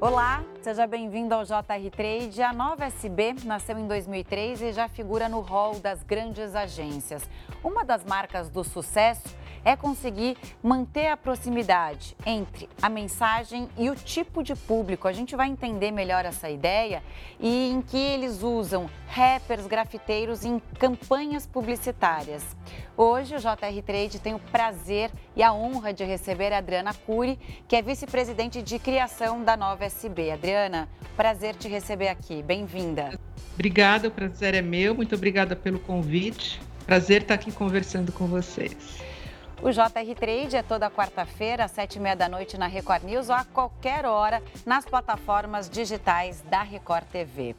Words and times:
Olá, 0.00 0.44
seja 0.62 0.86
bem-vindo 0.86 1.34
ao 1.34 1.42
JR 1.42 1.90
Trade. 1.90 2.40
A 2.40 2.52
nova 2.52 2.84
SB 2.84 3.34
nasceu 3.44 3.76
em 3.76 3.88
2003 3.88 4.62
e 4.62 4.72
já 4.72 4.88
figura 4.88 5.28
no 5.28 5.40
hall 5.40 5.80
das 5.80 6.04
grandes 6.04 6.54
agências. 6.54 7.28
Uma 7.64 7.84
das 7.84 8.04
marcas 8.04 8.48
do 8.48 8.62
sucesso 8.62 9.36
é 9.68 9.76
conseguir 9.76 10.34
manter 10.62 11.08
a 11.08 11.16
proximidade 11.16 12.16
entre 12.24 12.66
a 12.80 12.88
mensagem 12.88 13.68
e 13.76 13.90
o 13.90 13.94
tipo 13.94 14.42
de 14.42 14.54
público. 14.54 15.06
A 15.06 15.12
gente 15.12 15.36
vai 15.36 15.46
entender 15.46 15.90
melhor 15.90 16.24
essa 16.24 16.48
ideia 16.48 17.02
e 17.38 17.70
em 17.70 17.82
que 17.82 17.98
eles 17.98 18.42
usam 18.42 18.88
rappers, 19.06 19.66
grafiteiros 19.66 20.42
em 20.42 20.58
campanhas 20.78 21.46
publicitárias. 21.46 22.42
Hoje 22.96 23.34
o 23.34 23.38
JR 23.38 23.82
Trade 23.84 24.18
tem 24.18 24.34
o 24.34 24.38
prazer 24.38 25.10
e 25.36 25.42
a 25.42 25.52
honra 25.52 25.92
de 25.92 26.02
receber 26.02 26.50
a 26.54 26.58
Adriana 26.58 26.94
Cury, 26.94 27.38
que 27.68 27.76
é 27.76 27.82
vice-presidente 27.82 28.62
de 28.62 28.78
criação 28.78 29.44
da 29.44 29.54
Nova 29.54 29.84
SB. 29.84 30.30
Adriana, 30.30 30.88
prazer 31.14 31.54
te 31.54 31.68
receber 31.68 32.08
aqui. 32.08 32.42
Bem-vinda. 32.42 33.20
Obrigada, 33.52 34.08
o 34.08 34.10
prazer 34.10 34.54
é 34.54 34.62
meu. 34.62 34.94
Muito 34.94 35.14
obrigada 35.14 35.54
pelo 35.54 35.78
convite. 35.78 36.58
Prazer 36.86 37.20
estar 37.20 37.34
aqui 37.34 37.52
conversando 37.52 38.10
com 38.12 38.26
vocês. 38.26 39.07
O 39.60 39.72
JR 39.72 40.14
Trade 40.14 40.56
é 40.56 40.62
toda 40.62 40.88
quarta-feira, 40.88 41.64
às 41.64 41.72
sete 41.72 41.96
e 41.96 42.00
meia 42.00 42.14
da 42.14 42.28
noite 42.28 42.56
na 42.56 42.68
Record 42.68 43.02
News 43.02 43.28
ou 43.28 43.34
a 43.34 43.44
qualquer 43.44 44.06
hora 44.06 44.40
nas 44.64 44.84
plataformas 44.84 45.68
digitais 45.68 46.40
da 46.42 46.62
Record 46.62 47.04
TV. 47.06 47.56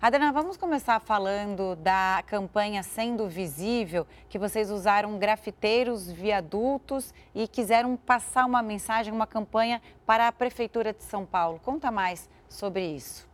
Adriana, 0.00 0.32
vamos 0.32 0.56
começar 0.56 1.00
falando 1.00 1.74
da 1.74 2.22
campanha 2.28 2.84
Sendo 2.84 3.28
Visível, 3.28 4.06
que 4.28 4.38
vocês 4.38 4.70
usaram 4.70 5.18
grafiteiros, 5.18 6.08
viadutos 6.10 7.12
e 7.34 7.48
quiseram 7.48 7.96
passar 7.96 8.46
uma 8.46 8.62
mensagem, 8.62 9.12
uma 9.12 9.26
campanha 9.26 9.82
para 10.06 10.28
a 10.28 10.32
Prefeitura 10.32 10.92
de 10.92 11.02
São 11.02 11.26
Paulo. 11.26 11.60
Conta 11.64 11.90
mais 11.90 12.30
sobre 12.48 12.86
isso. 12.86 13.29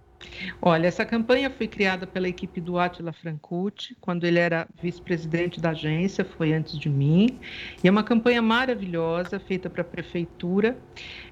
Olha, 0.60 0.86
essa 0.86 1.04
campanha 1.04 1.50
foi 1.50 1.68
criada 1.68 2.06
pela 2.06 2.28
equipe 2.28 2.60
do 2.60 2.78
Attila 2.78 3.12
Francucci, 3.12 3.94
quando 4.00 4.24
ele 4.24 4.38
era 4.38 4.68
vice-presidente 4.80 5.60
da 5.60 5.70
agência, 5.70 6.24
foi 6.24 6.52
antes 6.52 6.78
de 6.78 6.88
mim. 6.88 7.40
E 7.82 7.88
é 7.88 7.90
uma 7.90 8.04
campanha 8.04 8.42
maravilhosa, 8.42 9.38
feita 9.38 9.70
para 9.70 9.82
a 9.82 9.84
prefeitura. 9.84 10.78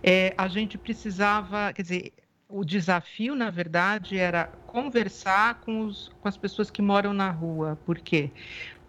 É, 0.03 0.34
a 0.39 0.48
gente 0.48 0.78
precisava, 0.78 1.73
quer 1.73 1.83
dizer, 1.83 2.12
o 2.48 2.64
desafio, 2.64 3.34
na 3.34 3.51
verdade, 3.51 4.17
era 4.19 4.47
conversar 4.67 5.61
com, 5.61 5.81
os, 5.86 6.08
com 6.20 6.29
as 6.29 6.36
pessoas 6.36 6.70
que 6.70 6.83
moram 6.83 7.12
na 7.12 7.31
rua. 7.31 7.79
Por 7.84 7.98
quê? 7.98 8.33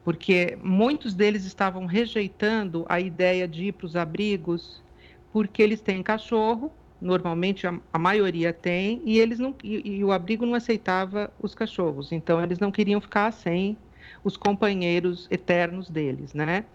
Porque 0.03 0.57
muitos 0.63 1.13
deles 1.15 1.45
estavam 1.45 1.85
rejeitando 1.85 2.85
a 2.87 2.99
ideia 2.99 3.47
de 3.47 3.65
ir 3.65 3.71
para 3.73 3.85
os 3.87 3.95
abrigos, 3.95 4.83
porque 5.31 5.61
eles 5.63 5.81
têm 5.81 6.03
cachorro 6.03 6.71
normalmente 7.05 7.67
a, 7.67 7.79
a, 7.93 7.99
maioria 7.99 8.51
tem, 8.51 9.01
e 9.05 9.19
eles 9.19 9.37
não 9.39 9.55
e, 9.63 9.97
e, 9.97 10.03
o 10.03 10.11
abrigo 10.11 10.45
não 10.45 10.55
aceitava 10.55 11.31
os 11.39 11.53
cachorros, 11.53 12.11
então 12.11 12.43
eles 12.43 12.59
não 12.59 12.71
queriam 12.71 12.99
ficar 12.99 13.31
sem 13.31 13.77
os 14.23 14.35
companheiros 14.35 15.27
eternos 15.29 15.89
deles, 15.89 16.33
né? 16.33 16.65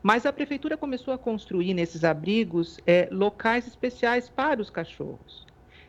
Mas 0.00 0.24
a 0.24 0.32
prefeitura 0.32 0.76
começou 0.76 1.12
a 1.12 1.18
construir 1.18 1.74
nesses 1.74 2.04
abrigos 2.04 2.78
é, 2.86 3.08
locais 3.10 3.66
especiais 3.66 4.28
para 4.28 4.60
os 4.60 4.70
cachorros. 4.70 5.44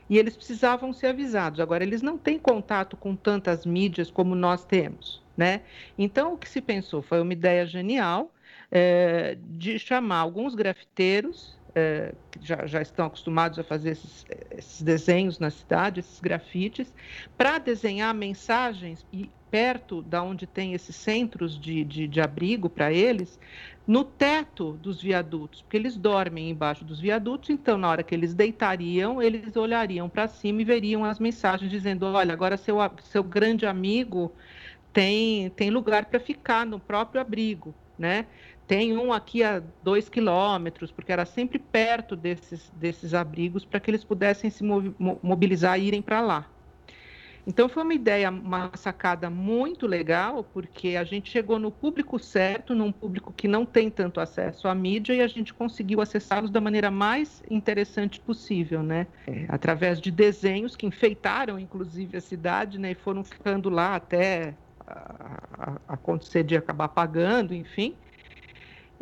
E 0.09 0.17
eles 0.17 0.35
precisavam 0.35 0.91
ser 0.91 1.07
avisados. 1.07 1.59
Agora, 1.59 1.83
eles 1.83 2.01
não 2.01 2.17
têm 2.17 2.37
contato 2.37 2.97
com 2.97 3.15
tantas 3.15 3.65
mídias 3.65 4.11
como 4.11 4.35
nós 4.35 4.65
temos, 4.65 5.21
né? 5.37 5.61
Então, 5.97 6.33
o 6.33 6.37
que 6.37 6.49
se 6.49 6.59
pensou 6.59 7.01
foi 7.01 7.21
uma 7.21 7.33
ideia 7.33 7.65
genial 7.65 8.33
é, 8.71 9.37
de 9.41 9.77
chamar 9.77 10.17
alguns 10.17 10.55
grafiteiros 10.55 11.55
é, 11.73 12.13
já, 12.41 12.65
já, 12.65 12.81
estão 12.81 13.05
acostumados 13.05 13.57
a 13.57 13.63
fazer 13.63 13.91
esses, 13.91 14.25
esses, 14.51 14.81
desenhos 14.81 15.39
na 15.39 15.49
cidade, 15.49 15.99
esses 15.99 16.19
grafites, 16.19 16.93
para 17.37 17.57
desenhar 17.57 18.13
mensagens 18.13 19.05
e 19.11 19.29
perto 19.49 20.01
da 20.01 20.23
onde 20.23 20.47
tem 20.47 20.73
esses 20.73 20.95
centros 20.95 21.59
de, 21.59 21.83
de, 21.83 22.07
de 22.07 22.21
abrigo 22.21 22.69
para 22.69 22.91
eles, 22.91 23.37
no 23.85 24.05
teto 24.05 24.73
dos 24.73 25.01
viadutos, 25.01 25.61
porque 25.61 25.75
eles 25.75 25.97
dormem 25.97 26.49
embaixo 26.49 26.85
dos 26.85 26.99
viadutos, 26.99 27.49
então 27.49 27.77
na 27.77 27.89
hora 27.89 28.03
que 28.03 28.15
eles 28.15 28.33
deitariam, 28.33 29.21
eles 29.21 29.55
olhariam 29.57 30.07
para 30.07 30.27
cima 30.27 30.61
e 30.61 30.65
veriam 30.65 31.03
as 31.03 31.19
mensagens 31.19 31.69
dizendo, 31.69 32.05
olha, 32.05 32.31
agora 32.31 32.55
seu, 32.55 32.77
seu 33.03 33.23
grande 33.23 33.65
amigo 33.65 34.33
tem, 34.93 35.49
tem 35.51 35.69
lugar 35.69 36.05
para 36.05 36.19
ficar 36.19 36.65
no 36.65 36.79
próprio 36.79 37.19
abrigo, 37.19 37.75
né? 37.97 38.27
Tem 38.67 38.97
um 38.97 39.11
aqui 39.11 39.43
a 39.43 39.61
dois 39.83 40.07
quilômetros, 40.07 40.91
porque 40.91 41.11
era 41.11 41.25
sempre 41.25 41.59
perto 41.59 42.15
desses, 42.15 42.69
desses 42.71 43.13
abrigos 43.13 43.65
para 43.65 43.79
que 43.79 43.91
eles 43.91 44.03
pudessem 44.03 44.49
se 44.49 44.63
mobilizar 44.63 45.79
e 45.79 45.87
irem 45.87 46.01
para 46.01 46.21
lá. 46.21 46.47
Então 47.45 47.67
foi 47.67 47.81
uma 47.83 47.93
ideia, 47.93 48.29
uma 48.29 48.69
sacada 48.75 49.29
muito 49.29 49.87
legal, 49.87 50.43
porque 50.43 50.95
a 50.95 51.03
gente 51.03 51.29
chegou 51.29 51.57
no 51.57 51.71
público 51.71 52.19
certo, 52.19 52.75
num 52.75 52.91
público 52.91 53.33
que 53.33 53.47
não 53.47 53.65
tem 53.65 53.89
tanto 53.89 54.19
acesso 54.19 54.67
à 54.67 54.75
mídia, 54.75 55.13
e 55.13 55.21
a 55.21 55.27
gente 55.27 55.51
conseguiu 55.53 56.01
acessá-los 56.01 56.51
da 56.51 56.61
maneira 56.61 56.91
mais 56.91 57.41
interessante 57.49 58.19
possível, 58.19 58.83
né? 58.83 59.07
É, 59.27 59.45
através 59.49 59.99
de 59.99 60.11
desenhos 60.11 60.75
que 60.75 60.85
enfeitaram, 60.85 61.57
inclusive, 61.59 62.15
a 62.15 62.21
cidade, 62.21 62.77
né? 62.77 62.91
E 62.91 62.95
foram 62.95 63.23
ficando 63.23 63.69
lá 63.69 63.95
até 63.95 64.53
acontecer 65.87 66.43
de 66.43 66.55
acabar 66.55 66.89
pagando, 66.89 67.55
enfim. 67.55 67.95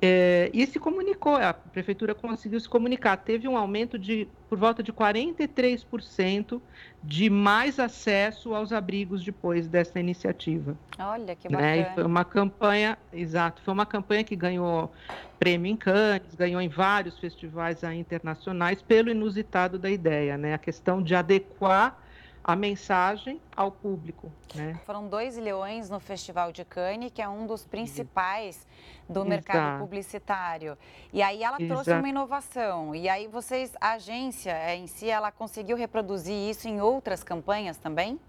É, 0.01 0.49
e 0.53 0.65
se 0.65 0.79
comunicou, 0.79 1.35
a 1.35 1.53
prefeitura 1.53 2.15
conseguiu 2.15 2.59
se 2.59 2.69
comunicar, 2.69 3.17
teve 3.17 3.47
um 3.47 3.57
aumento 3.57 3.99
de 3.99 4.29
por 4.49 4.57
volta 4.57 4.81
de 4.81 4.93
43% 4.93 6.61
de 7.03 7.29
mais 7.29 7.79
acesso 7.79 8.55
aos 8.55 8.71
abrigos 8.71 9.23
depois 9.23 9.67
dessa 9.67 9.99
iniciativa. 9.99 10.77
Olha 10.97 11.35
que 11.35 11.49
bacana. 11.49 11.75
Né? 11.75 11.91
foi 11.93 12.03
uma 12.05 12.23
campanha, 12.23 12.97
exato, 13.11 13.61
foi 13.61 13.73
uma 13.73 13.85
campanha 13.85 14.23
que 14.23 14.35
ganhou 14.35 14.91
prêmio 15.37 15.69
em 15.69 15.75
Cannes, 15.75 16.33
ganhou 16.33 16.61
em 16.61 16.69
vários 16.69 17.19
festivais 17.19 17.83
internacionais 17.83 18.81
pelo 18.81 19.09
inusitado 19.09 19.77
da 19.77 19.89
ideia, 19.89 20.37
né? 20.37 20.53
A 20.53 20.57
questão 20.57 21.03
de 21.03 21.13
adequar 21.13 22.08
a 22.49 22.55
mensagem 22.55 23.39
ao 23.55 23.71
público. 23.71 24.31
Né? 24.55 24.73
Foram 24.83 25.07
dois 25.07 25.37
leões 25.37 25.87
no 25.87 25.99
Festival 25.99 26.51
de 26.51 26.65
Cannes, 26.65 27.11
que 27.11 27.21
é 27.21 27.29
um 27.29 27.45
dos 27.45 27.63
principais 27.63 28.65
do 29.07 29.23
mercado 29.23 29.57
Exato. 29.57 29.83
publicitário. 29.83 30.77
E 31.13 31.21
aí 31.21 31.43
ela 31.43 31.57
Exato. 31.57 31.67
trouxe 31.67 31.93
uma 31.93 32.09
inovação. 32.09 32.95
E 32.95 33.07
aí 33.07 33.27
vocês, 33.27 33.71
a 33.79 33.91
agência 33.91 34.49
eh, 34.49 34.77
em 34.77 34.87
si, 34.87 35.07
ela 35.07 35.31
conseguiu 35.31 35.77
reproduzir 35.77 36.33
isso 36.33 36.67
em 36.67 36.81
outras 36.81 37.23
campanhas 37.23 37.77
também? 37.77 38.19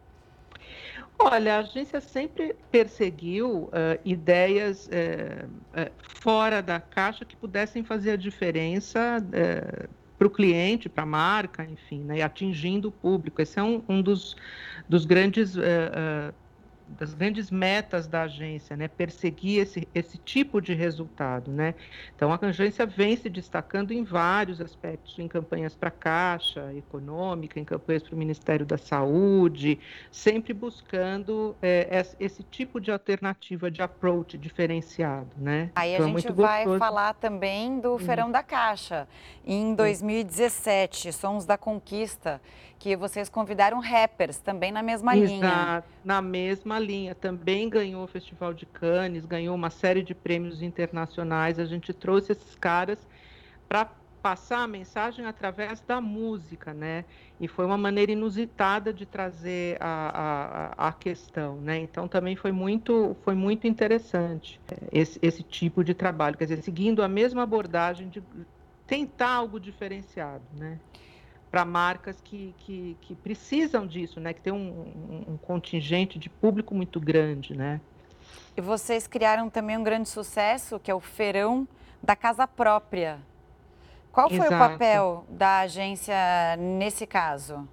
Olha, 1.19 1.57
a 1.57 1.59
agência 1.61 1.99
sempre 1.99 2.55
perseguiu 2.71 3.65
uh, 3.65 3.71
ideias 4.05 4.87
uh, 4.87 5.47
uh, 5.47 5.91
fora 6.21 6.61
da 6.61 6.79
caixa 6.79 7.25
que 7.25 7.37
pudessem 7.37 7.83
fazer 7.83 8.11
a 8.11 8.17
diferença 8.17 9.19
para 10.21 10.27
o 10.27 10.31
cliente, 10.31 10.87
para 10.87 11.05
a 11.05 11.07
marca, 11.07 11.65
enfim, 11.65 12.05
né, 12.05 12.21
atingindo 12.21 12.89
o 12.89 12.93
público. 12.93 13.41
Esse 13.41 13.59
é 13.59 13.63
um, 13.63 13.83
um 13.89 14.03
dos, 14.03 14.37
dos 14.87 15.07
grandes 15.07 15.57
uh, 15.57 15.61
uh, 15.61 16.35
das 16.99 17.15
grandes 17.15 17.51
metas 17.51 18.07
da 18.07 18.23
agência, 18.23 18.77
né? 18.77 18.89
Perseguir 18.89 19.61
esse, 19.61 19.87
esse 19.95 20.19
tipo 20.19 20.61
de 20.61 20.75
resultado, 20.75 21.51
né? 21.51 21.75
Então, 22.15 22.33
a 22.33 22.39
agência 22.47 22.85
vem 22.85 23.17
se 23.17 23.29
destacando 23.29 23.93
em 23.93 24.03
vários 24.03 24.61
aspectos, 24.61 25.19
em 25.19 25.29
campanhas 25.29 25.75
para 25.75 25.89
a 25.89 25.93
Caixa 25.93 26.73
Econômica, 26.75 27.61
em 27.61 27.65
campanhas 27.65 28.03
para 28.03 28.15
o 28.15 28.19
Ministério 28.19 28.67
da 28.67 28.77
Saúde, 28.77 29.79
sempre 30.11 30.53
buscando 30.53 31.57
é, 31.63 32.05
esse 32.19 32.43
tipo 32.43 32.81
de 32.81 32.91
alternativa, 32.91 33.71
de 33.71 33.83
approach 33.83 34.37
diferenciado, 34.37 35.31
né? 35.37 35.71
Aí 35.75 35.95
então, 35.95 36.07
a 36.07 36.09
gente 36.09 36.33
vai 36.33 36.65
gostoso. 36.65 36.79
falar 36.79 37.15
também 37.15 37.81
do 37.81 37.99
Feirão 37.99 38.31
da 38.31 38.43
Caixa, 38.43 39.07
em 39.45 39.75
2017, 39.75 41.13
Sons 41.13 41.45
da 41.47 41.57
Conquista, 41.57 42.41
que 42.81 42.97
vocês 42.97 43.29
convidaram 43.29 43.79
rappers 43.79 44.39
também 44.39 44.73
na 44.73 44.83
mesma 44.83 45.15
Exato, 45.15 45.35
linha. 45.35 45.85
Na 46.03 46.23
mesma 46.23 46.79
linha. 46.79 47.15
Também 47.15 47.69
ganhou 47.69 48.03
o 48.03 48.07
Festival 48.07 48.55
de 48.55 48.65
Cannes, 48.65 49.27
ganhou 49.27 49.55
uma 49.55 49.69
série 49.69 50.03
de 50.03 50.15
prêmios 50.15 50.63
internacionais. 50.63 51.59
A 51.59 51.67
gente 51.67 51.93
trouxe 51.93 52.33
esses 52.33 52.55
caras 52.55 52.99
para 53.69 53.91
passar 54.23 54.63
a 54.63 54.67
mensagem 54.67 55.27
através 55.27 55.83
da 55.83 56.01
música, 56.01 56.73
né? 56.73 57.05
E 57.39 57.47
foi 57.47 57.67
uma 57.67 57.77
maneira 57.77 58.13
inusitada 58.13 58.95
de 58.95 59.05
trazer 59.05 59.77
a, 59.79 60.73
a, 60.79 60.89
a 60.89 60.93
questão, 60.93 61.57
né? 61.57 61.79
Então 61.79 62.09
também 62.09 62.35
foi 62.35 62.51
muito, 62.51 63.15
foi 63.23 63.35
muito 63.35 63.67
interessante 63.67 64.59
esse, 64.91 65.19
esse 65.21 65.43
tipo 65.43 65.85
de 65.85 65.93
trabalho, 65.93 66.37
quer 66.37 66.45
dizer, 66.45 66.63
seguindo 66.63 67.03
a 67.03 67.09
mesma 67.09 67.43
abordagem 67.43 68.09
de 68.09 68.23
tentar 68.87 69.33
algo 69.33 69.61
diferenciado, 69.61 70.45
né? 70.57 70.79
Para 71.51 71.65
marcas 71.65 72.21
que, 72.21 72.55
que, 72.59 72.97
que, 73.01 73.15
precisam 73.15 73.87
disso, 73.87 74.21
né? 74.21 74.33
Que 74.33 74.41
tem 74.41 74.53
um, 74.53 75.25
um, 75.29 75.37
contingente 75.37 76.19
de 76.19 76.31
público 76.31 76.75
muito 76.75 77.01
grande, 77.01 77.57
né? 77.57 77.81
E 78.57 78.61
vocês 78.61 79.07
criaram 79.07 79.51
também 79.51 79.77
um 79.77 79.83
grande 79.83 80.09
sucesso, 80.09 80.79
que 80.79 80.91
é 80.91 80.95
o 80.95 81.01
Feirão 81.01 81.67
da 82.03 82.15
Casa 82.15 82.47
Própria. 82.47 83.19
Qual 84.13 84.29
foi 84.29 84.39
Exato. 84.39 84.55
o 84.55 84.59
papel 84.59 85.25
da 85.29 85.61
agência 85.61 86.15
nesse 86.59 87.07
caso? 87.07 87.69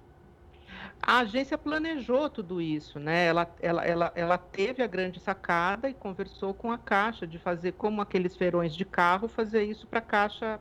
A 1.00 1.18
agência 1.18 1.56
planejou 1.56 2.28
tudo 2.28 2.60
isso, 2.60 2.98
né? 2.98 3.26
Ela, 3.26 3.48
ela, 3.60 3.84
ela, 3.84 4.12
ela 4.14 4.38
teve 4.38 4.82
a 4.82 4.86
grande 4.86 5.20
sacada 5.20 5.88
e 5.88 5.94
conversou 5.94 6.52
com 6.52 6.72
a 6.72 6.78
Caixa 6.78 7.26
de 7.26 7.38
fazer 7.38 7.72
como 7.72 8.02
aqueles 8.02 8.36
feirões 8.36 8.74
de 8.74 8.84
carro, 8.84 9.28
fazer 9.28 9.62
isso 9.62 9.86
para 9.86 10.00
a 10.00 10.02
Caixa 10.02 10.60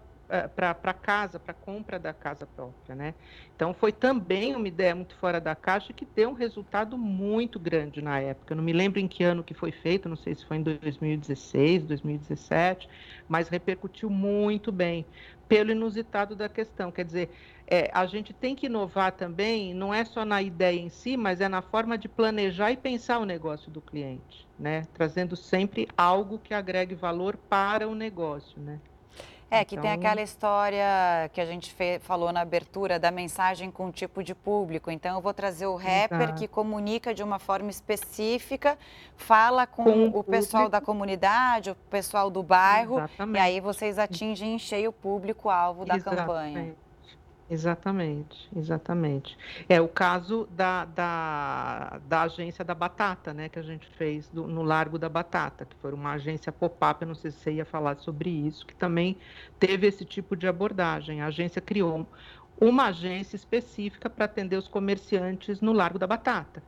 para 0.56 0.94
casa, 0.94 1.40
para 1.40 1.54
compra 1.54 1.98
da 1.98 2.14
casa 2.14 2.46
própria, 2.46 2.94
né? 2.96 3.16
Então 3.56 3.74
foi 3.74 3.94
também 3.94 4.56
uma 4.56 4.68
ideia 4.68 4.94
muito 4.94 5.16
fora 5.16 5.40
da 5.40 5.56
caixa 5.56 5.94
que 5.94 6.06
deu 6.06 6.32
um 6.32 6.34
resultado 6.34 6.98
muito 6.98 7.58
grande 7.60 8.02
na 8.02 8.20
época. 8.20 8.54
Eu 8.54 8.58
não 8.58 8.64
me 8.64 8.74
lembro 8.74 9.00
em 9.00 9.08
que 9.08 9.24
ano 9.24 9.44
que 9.44 9.54
foi 9.54 9.72
feito, 9.72 10.10
não 10.10 10.18
sei 10.18 10.36
se 10.36 10.46
foi 10.46 10.58
em 10.58 10.64
2016, 10.64 11.86
2017, 11.86 12.90
mas 13.28 13.48
repercutiu 13.48 14.10
muito 14.10 14.70
bem 14.72 15.10
pelo 15.48 15.72
inusitado 15.72 16.36
da 16.36 16.50
questão. 16.50 16.92
Quer 16.92 17.06
dizer, 17.06 17.38
é, 17.66 17.90
a 17.94 18.06
gente 18.06 18.34
tem 18.34 18.54
que 18.56 18.66
inovar 18.66 19.14
também, 19.14 19.74
não 19.74 19.94
é 19.94 20.04
só 20.04 20.26
na 20.26 20.42
ideia 20.42 20.80
em 20.80 20.90
si, 20.90 21.16
mas 21.16 21.40
é 21.40 21.48
na 21.48 21.62
forma 21.62 21.98
de 21.98 22.10
planejar 22.10 22.72
e 22.72 22.78
pensar 22.78 23.20
o 23.20 23.26
negócio 23.26 23.72
do 23.72 23.82
cliente, 23.82 24.50
né? 24.58 24.84
Trazendo 24.94 25.36
sempre 25.38 25.88
algo 25.96 26.38
que 26.40 26.54
agregue 26.54 26.96
valor 26.96 27.38
para 27.38 27.88
o 27.88 27.96
negócio, 27.96 28.62
né? 28.62 28.82
É, 29.50 29.64
que 29.64 29.76
então... 29.76 29.84
tem 29.84 29.92
aquela 29.92 30.22
história 30.22 31.30
que 31.32 31.40
a 31.40 31.46
gente 31.46 31.74
falou 32.02 32.32
na 32.32 32.42
abertura 32.42 33.00
da 33.00 33.10
mensagem 33.10 33.72
com 33.72 33.92
tipo 33.92 34.22
de 34.24 34.36
público. 34.36 34.92
Então, 34.92 35.16
eu 35.16 35.22
vou 35.22 35.34
trazer 35.34 35.68
o 35.68 35.76
rapper 35.76 36.22
Exato. 36.22 36.34
que 36.34 36.48
comunica 36.48 37.14
de 37.14 37.24
uma 37.24 37.40
forma 37.40 37.70
específica, 37.70 38.78
fala 39.16 39.66
com, 39.66 39.84
com 39.84 40.08
o, 40.10 40.20
o 40.20 40.24
pessoal 40.24 40.68
da 40.68 40.82
comunidade, 40.82 41.72
o 41.72 41.76
pessoal 41.90 42.30
do 42.30 42.44
bairro, 42.44 42.98
Exatamente. 42.98 43.38
e 43.38 43.40
aí 43.40 43.60
vocês 43.62 43.98
atingem 43.98 44.56
em 44.56 44.60
cheio 44.60 44.90
o 44.90 44.94
público-alvo 44.94 45.86
da 45.86 45.96
Exatamente. 45.96 46.26
campanha. 46.28 46.87
Exatamente, 47.50 48.50
exatamente. 48.54 49.38
É 49.70 49.80
o 49.80 49.88
caso 49.88 50.46
da, 50.48 50.84
da, 50.84 51.98
da 52.04 52.24
agência 52.24 52.64
da 52.64 52.76
Batata, 52.76 53.34
né, 53.34 53.48
que 53.48 53.58
a 53.58 53.62
gente 53.62 53.88
fez 53.88 54.30
do, 54.30 54.48
no 54.48 54.62
Largo 54.64 55.00
da 55.00 55.08
Batata, 55.08 55.66
que 55.66 55.76
foi 55.78 55.94
uma 55.94 56.12
agência 56.14 56.52
pop-up, 56.52 57.02
eu 57.02 57.08
não 57.08 57.16
sei 57.16 57.32
se 57.32 57.38
você 57.40 57.54
ia 57.54 57.66
falar 57.66 57.96
sobre 58.00 58.30
isso, 58.30 58.66
que 58.68 58.76
também 58.76 59.18
teve 59.58 59.88
esse 59.88 60.04
tipo 60.04 60.36
de 60.36 60.46
abordagem. 60.46 61.22
A 61.22 61.28
agência 61.28 61.62
criou 61.62 62.12
uma 62.60 62.88
agência 62.88 63.38
específica 63.38 64.10
para 64.10 64.26
atender 64.26 64.58
os 64.58 64.68
comerciantes 64.68 65.62
no 65.62 65.72
Largo 65.72 65.98
da 65.98 66.08
Batata. 66.08 66.66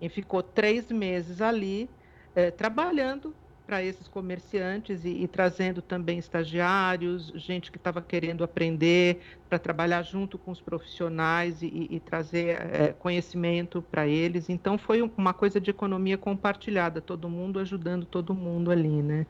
E 0.00 0.08
ficou 0.08 0.42
três 0.42 0.90
meses 0.90 1.40
ali 1.40 1.94
é, 2.34 2.50
trabalhando 2.50 3.36
para 3.66 3.82
esses 3.82 4.06
comerciantes 4.06 5.04
e, 5.04 5.22
e, 5.22 5.26
trazendo 5.26 5.80
também 5.80 6.18
estagiários, 6.18 7.32
gente 7.34 7.70
que 7.70 7.78
estava 7.78 8.02
querendo 8.02 8.44
aprender 8.44 9.20
para 9.48 9.58
trabalhar 9.58 10.02
junto 10.02 10.36
com 10.36 10.50
os 10.50 10.60
profissionais 10.60 11.62
e, 11.62 11.88
e 11.90 12.00
trazer 12.00 12.60
é, 12.60 12.92
conhecimento 12.98 13.80
para 13.80 14.06
eles. 14.06 14.50
Então 14.50 14.76
foi 14.76 15.00
uma 15.16 15.32
coisa 15.32 15.58
de 15.60 15.70
economia 15.70 16.18
compartilhada, 16.18 17.00
todo 17.00 17.28
mundo 17.28 17.58
ajudando 17.58 18.04
todo 18.04 18.34
mundo 18.34 18.70
ali, 18.70 19.02
né? 19.02 19.26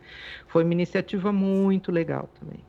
Foi 0.49 0.65
uma 0.65 0.73
iniciativa 0.73 1.33
muito 1.33 1.93
legal 1.93 2.29
também. 2.41 2.61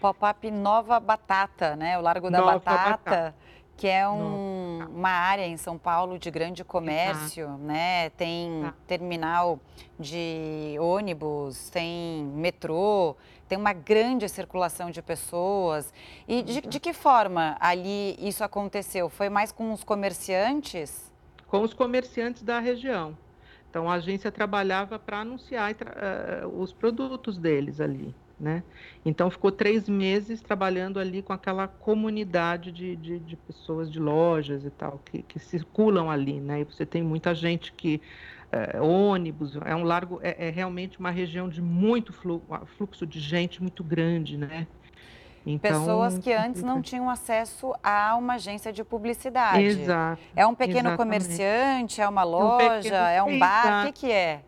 Pop-up 0.00 0.50
Nova 0.50 0.98
Batata, 0.98 1.76
né? 1.76 1.98
O 1.98 2.00
Largo 2.00 2.30
da 2.30 2.38
Nova 2.38 2.52
Batata. 2.52 2.90
Batata 2.90 3.34
que 3.80 3.88
é 3.88 4.06
um, 4.06 4.86
uma 4.94 5.08
área 5.08 5.46
em 5.46 5.56
São 5.56 5.78
Paulo 5.78 6.18
de 6.18 6.30
grande 6.30 6.62
comércio, 6.62 7.48
né? 7.56 8.10
Tem 8.10 8.60
tá. 8.60 8.74
terminal 8.86 9.58
de 9.98 10.76
ônibus, 10.78 11.70
tem 11.70 12.26
metrô, 12.34 13.16
tem 13.48 13.56
uma 13.56 13.72
grande 13.72 14.28
circulação 14.28 14.90
de 14.90 15.00
pessoas. 15.00 15.94
E 16.28 16.42
de, 16.42 16.60
de 16.60 16.78
que 16.78 16.92
forma 16.92 17.56
ali 17.58 18.18
isso 18.20 18.44
aconteceu? 18.44 19.08
Foi 19.08 19.30
mais 19.30 19.50
com 19.50 19.72
os 19.72 19.82
comerciantes? 19.82 21.10
Com 21.46 21.62
os 21.62 21.72
comerciantes 21.72 22.42
da 22.42 22.60
região. 22.60 23.16
Então 23.70 23.88
a 23.88 23.94
agência 23.94 24.30
trabalhava 24.30 24.98
para 24.98 25.20
anunciar 25.20 25.72
uh, 25.72 26.46
os 26.48 26.70
produtos 26.70 27.38
deles 27.38 27.80
ali 27.80 28.14
né? 28.40 28.62
Então 29.04 29.30
ficou 29.30 29.52
três 29.52 29.88
meses 29.88 30.40
trabalhando 30.40 30.98
ali 30.98 31.22
com 31.22 31.32
aquela 31.32 31.68
comunidade 31.68 32.72
de, 32.72 32.96
de, 32.96 33.18
de 33.18 33.36
pessoas 33.36 33.90
de 33.90 34.00
lojas 34.00 34.64
e 34.64 34.70
tal 34.70 35.00
que, 35.04 35.22
que, 35.22 35.38
circulam 35.38 36.10
ali, 36.10 36.40
né? 36.40 36.60
E 36.60 36.64
você 36.64 36.86
tem 36.86 37.02
muita 37.02 37.34
gente 37.34 37.72
que 37.72 38.00
é, 38.50 38.80
ônibus 38.80 39.56
é 39.64 39.76
um 39.76 39.84
largo 39.84 40.18
é, 40.22 40.48
é, 40.48 40.50
realmente 40.50 40.98
uma 40.98 41.10
região 41.10 41.48
de 41.48 41.60
muito 41.60 42.12
fluxo, 42.12 42.46
fluxo 42.76 43.06
de 43.06 43.20
gente 43.20 43.60
muito 43.60 43.84
grande, 43.84 44.36
né? 44.36 44.66
Então, 45.46 45.80
Pessoas 45.80 46.18
que 46.18 46.32
antes 46.32 46.62
não 46.62 46.82
tinham 46.82 47.08
acesso 47.08 47.74
a 47.82 48.14
uma 48.16 48.34
agência 48.34 48.70
de 48.72 48.84
publicidade. 48.84 49.62
Exato. 49.62 50.20
É 50.36 50.46
um 50.46 50.54
pequeno 50.54 50.90
exatamente. 50.90 50.98
comerciante, 50.98 52.00
é 52.00 52.08
uma 52.08 52.24
loja, 52.24 52.94
é 52.94 53.22
um, 53.22 53.26
pequeno, 53.26 53.32
é 53.32 53.36
um 53.36 53.38
bar, 53.38 53.82
o 53.82 53.86
que, 53.86 54.00
que 54.00 54.12
é? 54.12 54.40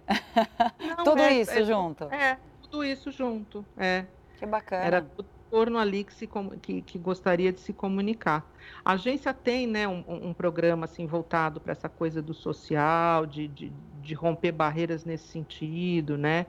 Não, 0.97 1.05
Tudo 1.05 1.23
é, 1.23 1.33
isso 1.33 1.59
é, 1.59 1.65
junto. 1.65 2.05
É, 2.05 2.37
tudo 2.73 2.85
isso 2.85 3.11
junto. 3.11 3.65
É. 3.77 4.07
Que 4.39 4.47
bacana. 4.47 4.85
Era 4.85 5.11
o 5.19 5.23
torno 5.51 5.79
ali 5.79 6.03
que, 6.03 6.15
se, 6.15 6.29
que, 6.63 6.81
que 6.81 6.99
gostaria 6.99 7.53
de 7.53 7.61
se 7.61 7.75
comunicar. 7.75 8.51
A 8.83 8.93
agência 8.93 9.35
tem 9.35 9.67
né, 9.67 9.87
um, 9.87 10.03
um 10.09 10.33
programa 10.33 10.87
assim, 10.87 11.07
voltado 11.07 11.61
para 11.61 11.73
essa 11.73 11.89
coisa 11.89 12.23
do 12.23 12.33
social, 12.33 13.27
de, 13.27 13.47
de, 13.47 13.71
de 14.01 14.15
romper 14.15 14.53
barreiras 14.53 15.05
nesse 15.05 15.27
sentido, 15.29 16.17
né? 16.17 16.47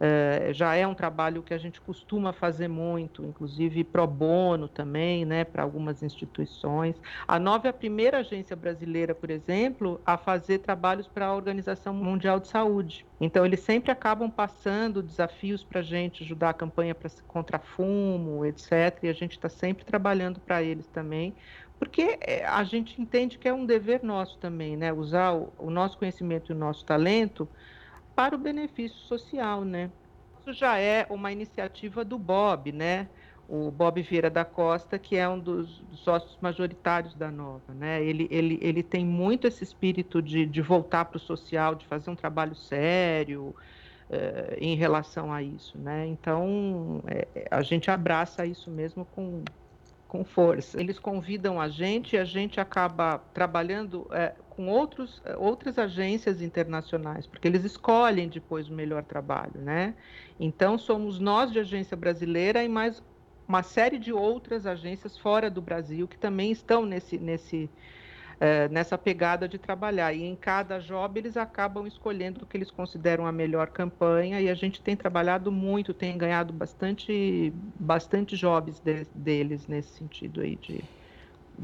É, 0.00 0.52
já 0.52 0.74
é 0.74 0.86
um 0.86 0.94
trabalho 0.94 1.42
que 1.42 1.54
a 1.54 1.58
gente 1.58 1.80
costuma 1.80 2.32
fazer 2.32 2.68
muito, 2.68 3.24
inclusive 3.24 3.84
pro 3.84 4.06
bono 4.06 4.68
também, 4.68 5.24
né, 5.24 5.44
para 5.44 5.62
algumas 5.62 6.02
instituições. 6.02 7.00
A 7.26 7.38
Nova 7.38 7.68
é 7.68 7.70
a 7.70 7.72
primeira 7.72 8.18
agência 8.18 8.56
brasileira, 8.56 9.14
por 9.14 9.30
exemplo, 9.30 10.00
a 10.04 10.18
fazer 10.18 10.58
trabalhos 10.58 11.06
para 11.06 11.26
a 11.26 11.34
Organização 11.34 11.94
Mundial 11.94 12.40
de 12.40 12.48
Saúde. 12.48 13.06
Então, 13.20 13.46
eles 13.46 13.60
sempre 13.60 13.92
acabam 13.92 14.30
passando 14.30 15.02
desafios 15.02 15.62
para 15.64 15.80
a 15.80 15.82
gente 15.84 16.24
ajudar 16.24 16.50
a 16.50 16.54
campanha 16.54 16.94
pra, 16.94 17.08
contra 17.28 17.58
fumo, 17.58 18.44
etc. 18.44 18.98
E 19.04 19.08
a 19.08 19.12
gente 19.12 19.32
está 19.32 19.48
sempre 19.48 19.84
trabalhando 19.84 20.40
para 20.40 20.62
eles 20.62 20.88
também, 20.88 21.36
porque 21.78 22.18
é, 22.20 22.44
a 22.44 22.64
gente 22.64 23.00
entende 23.00 23.38
que 23.38 23.48
é 23.48 23.52
um 23.52 23.66
dever 23.66 24.02
nosso 24.02 24.38
também, 24.38 24.76
né? 24.76 24.92
Usar 24.92 25.32
o, 25.34 25.52
o 25.58 25.70
nosso 25.70 25.98
conhecimento 25.98 26.52
e 26.52 26.54
o 26.54 26.58
nosso 26.58 26.84
talento 26.84 27.48
para 28.14 28.34
o 28.34 28.38
benefício 28.38 28.98
social, 29.00 29.64
né? 29.64 29.92
Isso 30.40 30.52
já 30.52 30.78
é 30.78 31.06
uma 31.10 31.30
iniciativa 31.32 32.04
do 32.04 32.18
Bob, 32.18 32.72
né? 32.72 33.08
O 33.46 33.70
Bob 33.70 34.00
Vieira 34.02 34.30
da 34.30 34.44
Costa, 34.44 34.98
que 34.98 35.16
é 35.16 35.28
um 35.28 35.38
dos 35.38 35.84
sócios 35.94 36.36
majoritários 36.40 37.14
da 37.14 37.30
Nova, 37.30 37.74
né? 37.74 38.02
Ele, 38.04 38.26
ele, 38.30 38.58
ele 38.62 38.82
tem 38.82 39.04
muito 39.04 39.46
esse 39.46 39.62
espírito 39.62 40.20
de, 40.22 40.46
de 40.46 40.62
voltar 40.62 41.04
para 41.06 41.16
o 41.16 41.20
social, 41.20 41.74
de 41.74 41.86
fazer 41.86 42.10
um 42.10 42.16
trabalho 42.16 42.54
sério 42.54 43.54
eh, 44.10 44.58
em 44.60 44.76
relação 44.76 45.32
a 45.32 45.42
isso, 45.42 45.78
né? 45.78 46.06
Então, 46.06 47.02
é, 47.06 47.48
a 47.50 47.62
gente 47.62 47.90
abraça 47.90 48.44
isso 48.46 48.70
mesmo 48.70 49.04
com, 49.06 49.44
com 50.12 50.26
força. 50.26 50.78
Eles 50.78 50.98
convidam 50.98 51.58
a 51.58 51.70
gente 51.70 52.16
e 52.16 52.18
a 52.18 52.24
gente 52.24 52.60
acaba 52.60 53.16
trabalhando 53.32 54.06
é, 54.10 54.34
com 54.50 54.68
outros, 54.68 55.22
é, 55.24 55.34
outras 55.38 55.78
agências 55.78 56.42
internacionais, 56.42 57.26
porque 57.26 57.48
eles 57.48 57.64
escolhem 57.64 58.28
depois 58.28 58.68
o 58.68 58.74
melhor 58.74 59.02
trabalho, 59.04 59.54
né? 59.56 59.94
Então, 60.38 60.76
somos 60.76 61.18
nós 61.18 61.50
de 61.50 61.60
agência 61.60 61.96
brasileira 61.96 62.62
e 62.62 62.68
mais 62.68 63.02
uma 63.48 63.62
série 63.62 63.98
de 63.98 64.12
outras 64.12 64.66
agências 64.66 65.16
fora 65.16 65.48
do 65.48 65.62
Brasil 65.62 66.06
que 66.06 66.18
também 66.18 66.52
estão 66.52 66.84
nesse, 66.84 67.16
nesse, 67.16 67.70
é, 68.42 68.68
nessa 68.68 68.98
pegada 68.98 69.48
de 69.48 69.56
trabalhar. 69.56 70.12
E 70.12 70.24
em 70.24 70.34
cada 70.34 70.80
job 70.80 71.20
eles 71.20 71.36
acabam 71.36 71.86
escolhendo 71.86 72.42
o 72.42 72.46
que 72.46 72.56
eles 72.56 72.72
consideram 72.72 73.24
a 73.24 73.30
melhor 73.30 73.68
campanha 73.68 74.40
e 74.40 74.50
a 74.50 74.54
gente 74.54 74.82
tem 74.82 74.96
trabalhado 74.96 75.52
muito, 75.52 75.94
tem 75.94 76.18
ganhado 76.18 76.52
bastante, 76.52 77.52
bastante 77.78 78.36
jobs 78.36 78.80
de, 78.80 79.06
deles 79.14 79.68
nesse 79.68 79.96
sentido 79.96 80.40
aí 80.40 80.56
de, 80.56 80.82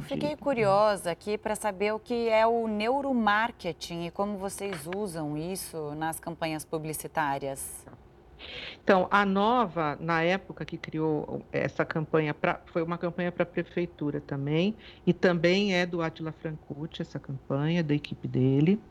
Fiquei 0.03 0.37
curiosa 0.37 1.11
aqui 1.11 1.37
para 1.37 1.57
saber 1.57 1.93
o 1.93 1.99
que 1.99 2.29
é 2.29 2.47
o 2.47 2.69
neuromarketing 2.69 4.07
e 4.07 4.11
como 4.13 4.39
vocês 4.39 4.87
usam 4.95 5.37
isso 5.37 5.93
nas 5.97 6.21
campanhas 6.21 6.65
publicitárias. 6.65 7.85
Então, 8.83 9.09
a 9.11 9.25
Nova, 9.27 9.97
na 10.01 10.23
época 10.23 10.65
que 10.65 10.79
criou 10.79 11.47
essa 11.53 11.85
campanha, 11.85 12.35
pra, 12.35 12.63
foi 12.67 12.83
uma 12.83 12.99
campanha 12.99 13.31
para 13.33 13.43
a 13.43 13.47
prefeitura 13.47 14.21
também, 14.21 14.77
e 15.07 15.13
também 15.13 15.75
é 15.75 15.85
do 15.87 16.03
Atila 16.03 16.33
Francucci, 16.33 17.03
essa 17.03 17.19
campanha, 17.21 17.83
da 17.83 17.95
equipe 17.95 18.27
dele. 18.29 18.83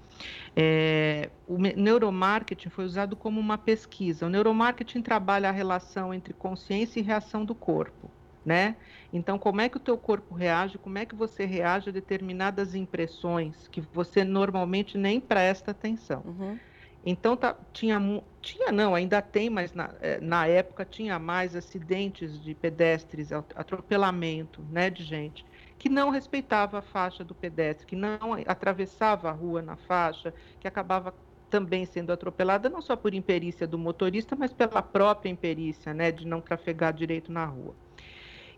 É, 0.56 1.32
o 1.46 1.58
neuromarketing 1.58 2.70
foi 2.70 2.86
usado 2.86 3.16
como 3.16 3.40
uma 3.40 3.58
pesquisa. 3.58 4.26
O 4.26 4.30
neuromarketing 4.30 5.02
trabalha 5.02 5.50
a 5.50 5.52
relação 5.52 6.14
entre 6.14 6.34
consciência 6.34 7.00
e 7.00 7.04
reação 7.04 7.46
do 7.46 7.56
corpo, 7.56 8.12
né? 8.44 8.78
Então, 9.12 9.38
como 9.38 9.62
é 9.62 9.70
que 9.70 9.78
o 9.78 9.80
teu 9.80 9.98
corpo 9.98 10.34
reage, 10.34 10.78
como 10.78 10.98
é 10.98 11.06
que 11.06 11.16
você 11.16 11.46
reage 11.46 11.90
a 11.90 11.94
determinadas 11.94 12.76
impressões 12.76 13.68
que 13.68 13.82
você 13.94 14.24
normalmente 14.24 14.98
nem 14.98 15.20
presta 15.20 15.72
atenção. 15.72 16.24
Uhum. 16.26 16.60
Então 17.04 17.38
tá, 17.38 17.54
tinha, 17.72 18.00
tinha 18.42 18.72
não, 18.72 18.94
ainda 18.96 19.22
tem, 19.22 19.50
mas 19.50 19.74
na, 19.74 19.96
é, 20.02 20.20
na 20.20 20.46
época 20.48 20.86
tinha 20.86 21.18
mais 21.20 21.56
acidentes 21.56 22.42
de 22.42 22.54
pedestres, 22.56 23.32
atropelamento, 23.32 24.64
né, 24.64 24.90
de 24.90 25.04
gente 25.04 25.46
que 25.78 25.90
não 25.90 26.10
respeitava 26.10 26.80
a 26.80 26.82
faixa 26.82 27.24
do 27.24 27.36
pedestre, 27.36 27.86
que 27.86 27.96
não 27.96 28.34
atravessava 28.48 29.30
a 29.30 29.32
rua 29.32 29.62
na 29.62 29.78
faixa, 29.78 30.34
que 30.60 30.68
acabava 30.68 31.14
também 31.50 31.86
sendo 31.86 32.12
atropelada 32.12 32.70
não 32.70 32.82
só 32.82 32.96
por 32.98 33.14
imperícia 33.14 33.68
do 33.68 33.78
motorista, 33.78 34.36
mas 34.36 34.54
pela 34.54 34.82
própria 34.82 35.30
imperícia, 35.30 35.94
né, 35.94 36.12
de 36.12 36.26
não 36.26 36.42
trafegar 36.42 36.94
direito 36.94 37.32
na 37.32 37.46
rua. 37.46 37.78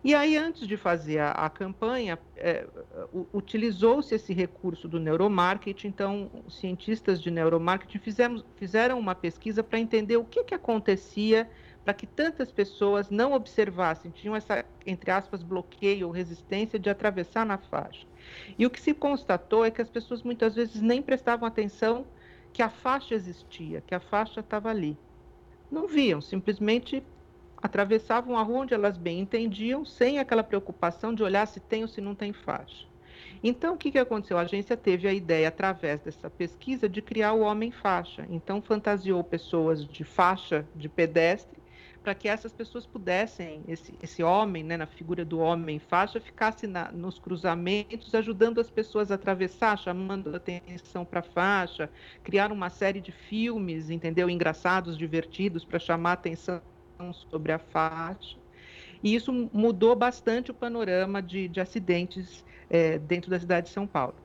E 0.01 0.15
aí, 0.15 0.37
antes 0.37 0.65
de 0.65 0.77
fazer 0.77 1.19
a, 1.19 1.31
a 1.31 1.49
campanha, 1.49 2.17
é, 2.37 2.65
utilizou-se 3.33 4.15
esse 4.15 4.33
recurso 4.33 4.87
do 4.87 4.97
neuromarketing. 4.97 5.87
Então, 5.87 6.31
cientistas 6.47 7.21
de 7.21 7.29
neuromarketing 7.29 7.99
fizemos, 7.99 8.45
fizeram 8.55 8.97
uma 8.97 9.13
pesquisa 9.13 9.61
para 9.61 9.77
entender 9.77 10.15
o 10.15 10.23
que, 10.23 10.43
que 10.45 10.55
acontecia 10.55 11.49
para 11.83 11.93
que 11.93 12.05
tantas 12.05 12.51
pessoas 12.51 13.09
não 13.09 13.33
observassem, 13.33 14.11
tinham 14.11 14.35
essa, 14.35 14.63
entre 14.85 15.09
aspas, 15.11 15.41
bloqueio 15.41 16.07
ou 16.07 16.13
resistência 16.13 16.77
de 16.77 16.89
atravessar 16.89 17.45
na 17.45 17.57
faixa. 17.57 18.05
E 18.57 18.65
o 18.65 18.69
que 18.69 18.79
se 18.79 18.93
constatou 18.93 19.65
é 19.65 19.71
que 19.71 19.81
as 19.81 19.89
pessoas 19.89 20.21
muitas 20.21 20.55
vezes 20.55 20.81
nem 20.81 21.01
prestavam 21.01 21.47
atenção 21.47 22.05
que 22.53 22.61
a 22.61 22.69
faixa 22.69 23.15
existia, 23.15 23.81
que 23.81 23.95
a 23.95 23.99
faixa 23.99 24.39
estava 24.41 24.69
ali. 24.69 24.97
Não 25.71 25.87
viam, 25.87 26.21
simplesmente 26.21 27.03
atravessavam 27.61 28.37
a 28.37 28.43
rua 28.43 28.59
onde 28.59 28.73
elas 28.73 28.97
bem 28.97 29.19
entendiam, 29.19 29.85
sem 29.85 30.19
aquela 30.19 30.43
preocupação 30.43 31.13
de 31.13 31.23
olhar 31.23 31.45
se 31.45 31.59
tem 31.59 31.81
ou 31.81 31.87
se 31.87 32.01
não 32.01 32.15
tem 32.15 32.33
faixa. 32.33 32.87
Então, 33.43 33.75
o 33.75 33.77
que, 33.77 33.91
que 33.91 33.99
aconteceu? 33.99 34.37
A 34.37 34.41
agência 34.41 34.75
teve 34.75 35.07
a 35.07 35.13
ideia, 35.13 35.47
através 35.47 36.01
dessa 36.01 36.29
pesquisa, 36.29 36.89
de 36.89 37.01
criar 37.01 37.33
o 37.33 37.41
homem 37.41 37.71
faixa. 37.71 38.25
Então, 38.29 38.61
fantasiou 38.61 39.23
pessoas 39.23 39.85
de 39.85 40.03
faixa 40.03 40.65
de 40.75 40.89
pedestre 40.89 41.59
para 42.03 42.15
que 42.15 42.27
essas 42.27 42.51
pessoas 42.51 42.85
pudessem, 42.85 43.61
esse, 43.67 43.93
esse 44.01 44.23
homem, 44.23 44.63
né, 44.63 44.77
na 44.77 44.85
figura 44.85 45.25
do 45.25 45.39
homem 45.39 45.79
faixa, 45.79 46.19
ficasse 46.19 46.65
na, 46.65 46.91
nos 46.91 47.19
cruzamentos, 47.19 48.15
ajudando 48.15 48.59
as 48.59 48.69
pessoas 48.69 49.11
a 49.11 49.15
atravessar, 49.15 49.77
chamando 49.77 50.35
atenção 50.35 51.03
para 51.03 51.19
a 51.19 51.23
faixa, 51.23 51.89
criar 52.23 52.51
uma 52.51 52.69
série 52.69 53.01
de 53.01 53.11
filmes, 53.11 53.89
entendeu, 53.89 54.29
engraçados, 54.29 54.97
divertidos, 54.97 55.65
para 55.65 55.77
chamar 55.77 56.13
atenção 56.13 56.61
sobre 57.29 57.51
a 57.51 57.59
faixa. 57.59 58.37
E 59.01 59.15
isso 59.15 59.31
mudou 59.53 59.95
bastante 59.95 60.51
o 60.51 60.53
panorama 60.53 61.21
de, 61.21 61.47
de 61.47 61.61
acidentes 61.61 62.43
é, 62.69 62.99
dentro 62.99 63.29
da 63.29 63.39
cidade 63.39 63.67
de 63.67 63.73
São 63.73 63.87
Paulo. 63.87 64.15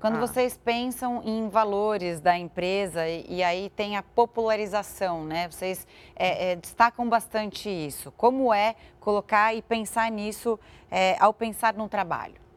Quando 0.00 0.16
ah. 0.16 0.20
vocês 0.20 0.56
pensam 0.56 1.22
em 1.24 1.48
valores 1.48 2.20
da 2.20 2.36
empresa 2.36 3.08
e, 3.08 3.26
e, 3.28 3.42
aí 3.42 3.70
tem 3.70 3.96
a 3.96 4.02
popularização, 4.02 5.24
né? 5.24 5.48
Vocês 5.48 5.86
é, 6.14 6.52
é, 6.52 6.56
destacam 6.56 7.08
bastante 7.08 7.68
isso. 7.68 8.12
Como 8.16 8.52
é 8.52 8.76
colocar 9.00 9.54
e 9.54 9.62
pensar 9.62 10.10
nisso 10.10 10.58
é, 10.90 11.16
ao 11.18 11.32
pensar 11.34 11.74
no 11.74 11.88
trabalho? 11.88 12.47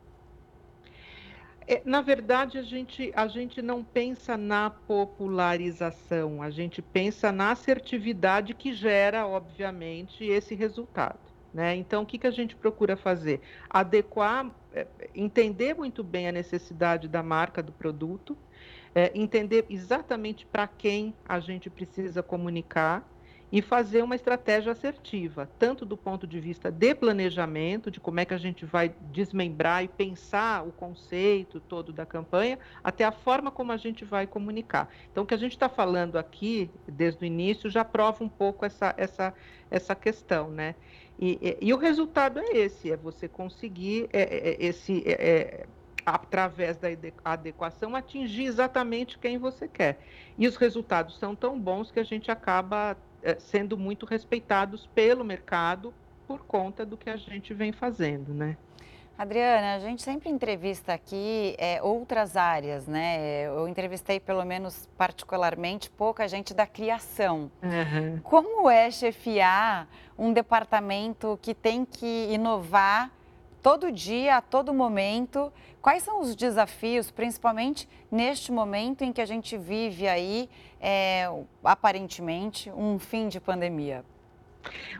É, 1.68 1.82
na 1.86 2.02
verdade, 2.02 2.58
a 2.58 2.64
gente, 2.64 3.12
a 3.16 3.28
gente 3.28 3.62
não 3.62 3.84
pensa 3.84 4.36
na 4.36 4.70
popularização, 4.70 6.42
a 6.42 6.50
gente 6.50 6.82
pensa 6.82 7.32
na 7.32 7.52
assertividade 7.52 8.54
que 8.54 8.74
gera, 8.74 9.28
obviamente, 9.28 10.24
esse 10.26 10.56
resultado. 10.56 11.20
Né? 11.54 11.76
Então, 11.76 12.04
o 12.04 12.06
que, 12.06 12.18
que 12.18 12.28
a 12.28 12.32
gente 12.32 12.56
procura 12.56 12.96
fazer? 12.96 13.42
Adequar, 13.70 14.50
é, 14.74 14.88
entender 15.14 15.76
muito 15.76 16.04
bem 16.04 16.28
a 16.28 16.32
necessidade 16.32 17.08
da 17.08 17.22
marca 17.22 17.62
do 17.62 17.72
produto, 17.72 18.38
é, 18.96 19.12
entender 19.14 19.66
exatamente 19.70 20.46
para 20.46 20.68
quem 20.68 21.14
a 21.28 21.40
gente 21.40 21.70
precisa 21.70 22.24
comunicar 22.24 23.08
e 23.52 23.62
fazer 23.62 24.02
uma 24.02 24.16
estratégia 24.16 24.72
assertiva, 24.72 25.50
tanto 25.60 25.86
do 25.86 25.98
ponto 25.98 26.26
de 26.26 26.40
vista 26.40 26.72
de 26.72 26.96
planejamento, 26.96 27.92
de 27.92 28.00
como 28.00 28.20
é 28.20 28.26
que 28.26 28.34
a 28.34 28.38
gente 28.38 28.66
vai 28.66 28.94
desmembrar 29.12 29.84
e 29.84 29.90
pensar 29.90 30.66
o 30.66 30.72
conceito 30.72 31.60
todo 31.60 31.92
da 31.92 32.06
campanha, 32.06 32.58
até 32.84 33.04
a 33.04 33.12
forma 33.12 33.52
como 33.52 33.72
a 33.72 33.78
gente 33.78 34.06
vai 34.06 34.26
comunicar. 34.26 34.90
Então, 35.12 35.24
o 35.24 35.28
que 35.28 35.34
a 35.34 35.38
gente 35.38 35.52
está 35.52 35.68
falando 35.68 36.18
aqui, 36.18 36.70
desde 36.88 37.24
o 37.24 37.26
início, 37.26 37.70
já 37.70 37.84
prova 37.84 38.24
um 38.24 38.30
pouco 38.30 38.66
essa, 38.66 38.94
essa, 38.98 39.34
essa 39.70 39.94
questão, 39.96 40.50
né? 40.50 40.76
E, 41.20 41.38
e, 41.42 41.68
e 41.68 41.74
o 41.74 41.78
resultado 41.78 42.40
é 42.40 42.58
esse, 42.58 42.92
é 42.92 42.98
você 42.98 43.28
conseguir 43.28 44.10
é, 44.14 44.22
é, 44.22 44.50
é 44.50 44.66
esse, 44.66 45.04
é, 45.06 45.12
é, 45.12 45.66
através 46.06 46.78
da 46.78 46.88
adequação, 47.24 47.96
atingir 47.96 48.46
exatamente 48.46 49.20
quem 49.20 49.38
você 49.38 49.68
quer. 49.68 50.00
E 50.38 50.48
os 50.48 50.56
resultados 50.56 51.20
são 51.20 51.36
tão 51.36 51.60
bons 51.60 51.92
que 51.92 52.00
a 52.00 52.04
gente 52.04 52.32
acaba 52.32 52.98
sendo 53.40 53.78
muito 53.78 54.06
respeitados 54.06 54.88
pelo 54.94 55.24
mercado 55.24 55.94
por 56.28 56.46
conta 56.46 56.86
do 56.86 56.98
que 56.98 57.10
a 57.10 57.18
gente 57.18 57.54
vem 57.54 57.72
fazendo, 57.72 58.34
né? 58.34 58.58
Adriana, 59.18 59.76
a 59.76 59.80
gente 59.80 60.02
sempre 60.02 60.30
entrevista 60.30 60.94
aqui 60.94 61.56
é, 61.60 61.80
outras 61.84 62.36
áreas, 62.36 62.88
né? 62.88 63.46
Eu 63.46 63.68
entrevistei, 63.68 64.20
pelo 64.20 64.44
menos 64.44 64.90
particularmente, 64.98 65.92
pouca 65.92 66.28
gente 66.28 66.56
da 66.56 66.66
criação. 66.66 67.52
Uhum. 67.62 68.20
Como 68.24 68.68
é 68.68 68.90
chefiar 68.90 69.88
um 70.18 70.34
departamento 70.34 71.38
que 71.40 71.54
tem 71.54 71.86
que 71.86 72.30
inovar 72.32 73.12
todo 73.62 73.92
dia, 73.92 74.38
a 74.38 74.42
todo 74.42 74.74
momento? 74.74 75.52
Quais 75.82 76.04
são 76.04 76.22
os 76.22 76.36
desafios, 76.36 77.12
principalmente 77.12 77.88
neste 78.12 78.52
momento 78.52 79.04
em 79.04 79.12
que 79.12 79.22
a 79.22 79.26
gente 79.26 79.58
vive 79.58 80.08
aí, 80.08 80.50
é, 80.80 81.30
aparentemente, 81.64 82.70
um 82.72 83.00
fim 83.00 83.28
de 83.28 83.40
pandemia? 83.40 84.04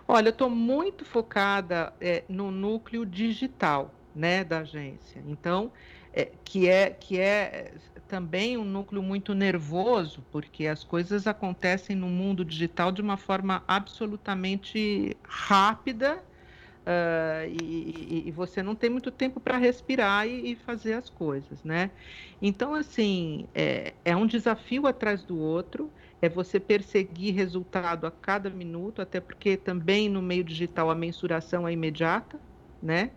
Olha, 0.08 0.30
eu 0.30 0.32
estou 0.32 0.50
muito 0.50 1.06
focada 1.06 1.94
é, 2.02 2.24
no 2.28 2.50
núcleo 2.50 3.06
digital 3.06 3.92
né, 4.16 4.44
da 4.44 4.60
agência. 4.60 5.22
Então, 5.28 5.72
é, 6.14 6.30
que 6.44 6.68
é 6.68 6.90
que 6.90 7.20
é 7.20 7.74
também 8.08 8.58
um 8.58 8.66
núcleo 8.66 9.02
muito 9.02 9.34
nervoso, 9.34 10.24
porque 10.32 10.68
as 10.68 10.84
coisas 10.84 11.28
acontecem 11.28 11.96
no 11.96 12.08
mundo 12.08 12.44
digital 12.44 12.92
de 12.92 13.02
uma 13.02 13.16
forma 13.16 13.64
absolutamente 13.68 15.16
rápida 15.24 16.22
uh, 16.86 17.48
e, 17.62 18.24
e, 18.28 18.32
você 18.32 18.62
não 18.64 18.76
tem 18.76 18.90
muito 18.90 19.12
tempo 19.12 19.40
para 19.40 19.58
respirar 19.58 20.28
e, 20.28 20.52
e, 20.52 20.56
fazer 20.56 20.94
as 20.94 21.10
coisas, 21.10 21.64
né? 21.64 21.92
Então, 22.42 22.74
assim, 22.74 23.48
é, 23.54 23.94
é 24.04 24.16
um 24.16 24.26
desafio 24.26 24.88
atrás 24.88 25.24
do 25.24 25.38
outro, 25.38 25.92
é 26.22 26.30
você 26.30 26.60
perseguir 26.60 27.36
resultado 27.36 28.06
a 28.06 28.12
cada 28.12 28.50
minuto, 28.50 29.02
até 29.02 29.20
porque 29.20 29.58
também 29.58 30.10
no 30.10 30.22
meio 30.22 30.44
digital 30.44 30.90
a 30.90 30.96
mensuração 30.96 31.68
é 31.68 31.74
imediata, 31.74 32.40
né? 32.82 33.12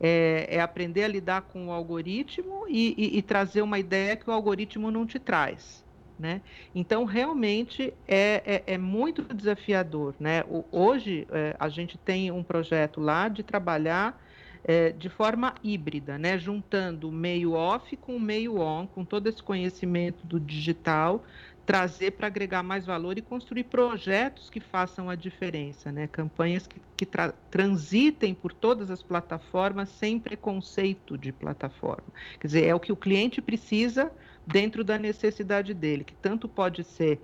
é, 0.00 0.46
é 0.50 0.60
aprender 0.60 1.04
a 1.04 1.08
lidar 1.08 1.42
com 1.42 1.68
o 1.68 1.72
algoritmo 1.72 2.66
e, 2.68 2.94
e, 2.96 3.18
e, 3.18 3.22
trazer 3.22 3.62
uma 3.62 3.78
ideia 3.78 4.16
que 4.16 4.28
o 4.28 4.32
algoritmo 4.32 4.90
não 4.90 5.06
te 5.06 5.18
traz. 5.18 5.84
Né? 6.18 6.42
Então, 6.74 7.04
realmente 7.04 7.94
é, 8.06 8.62
é, 8.66 8.74
é 8.74 8.78
muito 8.78 9.22
desafiador. 9.22 10.14
Né? 10.18 10.42
O, 10.48 10.64
hoje, 10.72 11.26
é, 11.30 11.54
a 11.58 11.68
gente 11.68 11.96
tem 11.96 12.30
um 12.32 12.42
projeto 12.42 13.00
lá 13.00 13.28
de 13.28 13.42
trabalhar 13.42 14.20
é, 14.64 14.90
de 14.90 15.08
forma 15.08 15.54
híbrida, 15.62 16.18
né? 16.18 16.36
juntando 16.36 17.08
o 17.08 17.12
meio 17.12 17.52
off 17.52 17.96
com 17.96 18.16
o 18.16 18.20
meio 18.20 18.58
on, 18.58 18.86
com 18.86 19.04
todo 19.04 19.28
esse 19.28 19.42
conhecimento 19.42 20.26
do 20.26 20.40
digital, 20.40 21.24
trazer 21.68 22.12
para 22.12 22.28
agregar 22.28 22.62
mais 22.62 22.86
valor 22.86 23.18
e 23.18 23.20
construir 23.20 23.64
projetos 23.64 24.48
que 24.48 24.58
façam 24.58 25.10
a 25.10 25.14
diferença, 25.14 25.92
né? 25.92 26.06
Campanhas 26.06 26.66
que, 26.66 26.80
que 26.96 27.04
tra 27.04 27.30
transitem 27.50 28.34
por 28.34 28.54
todas 28.54 28.90
as 28.90 29.02
plataformas 29.02 29.90
sem 29.90 30.18
preconceito 30.18 31.18
de 31.18 31.30
plataforma. 31.30 32.06
Quer 32.40 32.46
dizer, 32.46 32.64
é 32.64 32.74
o 32.74 32.80
que 32.80 32.90
o 32.90 32.96
cliente 32.96 33.42
precisa 33.42 34.10
dentro 34.48 34.82
da 34.82 34.98
necessidade 34.98 35.74
dele, 35.74 36.04
que 36.04 36.14
tanto 36.14 36.48
pode 36.48 36.82
ser 36.82 37.20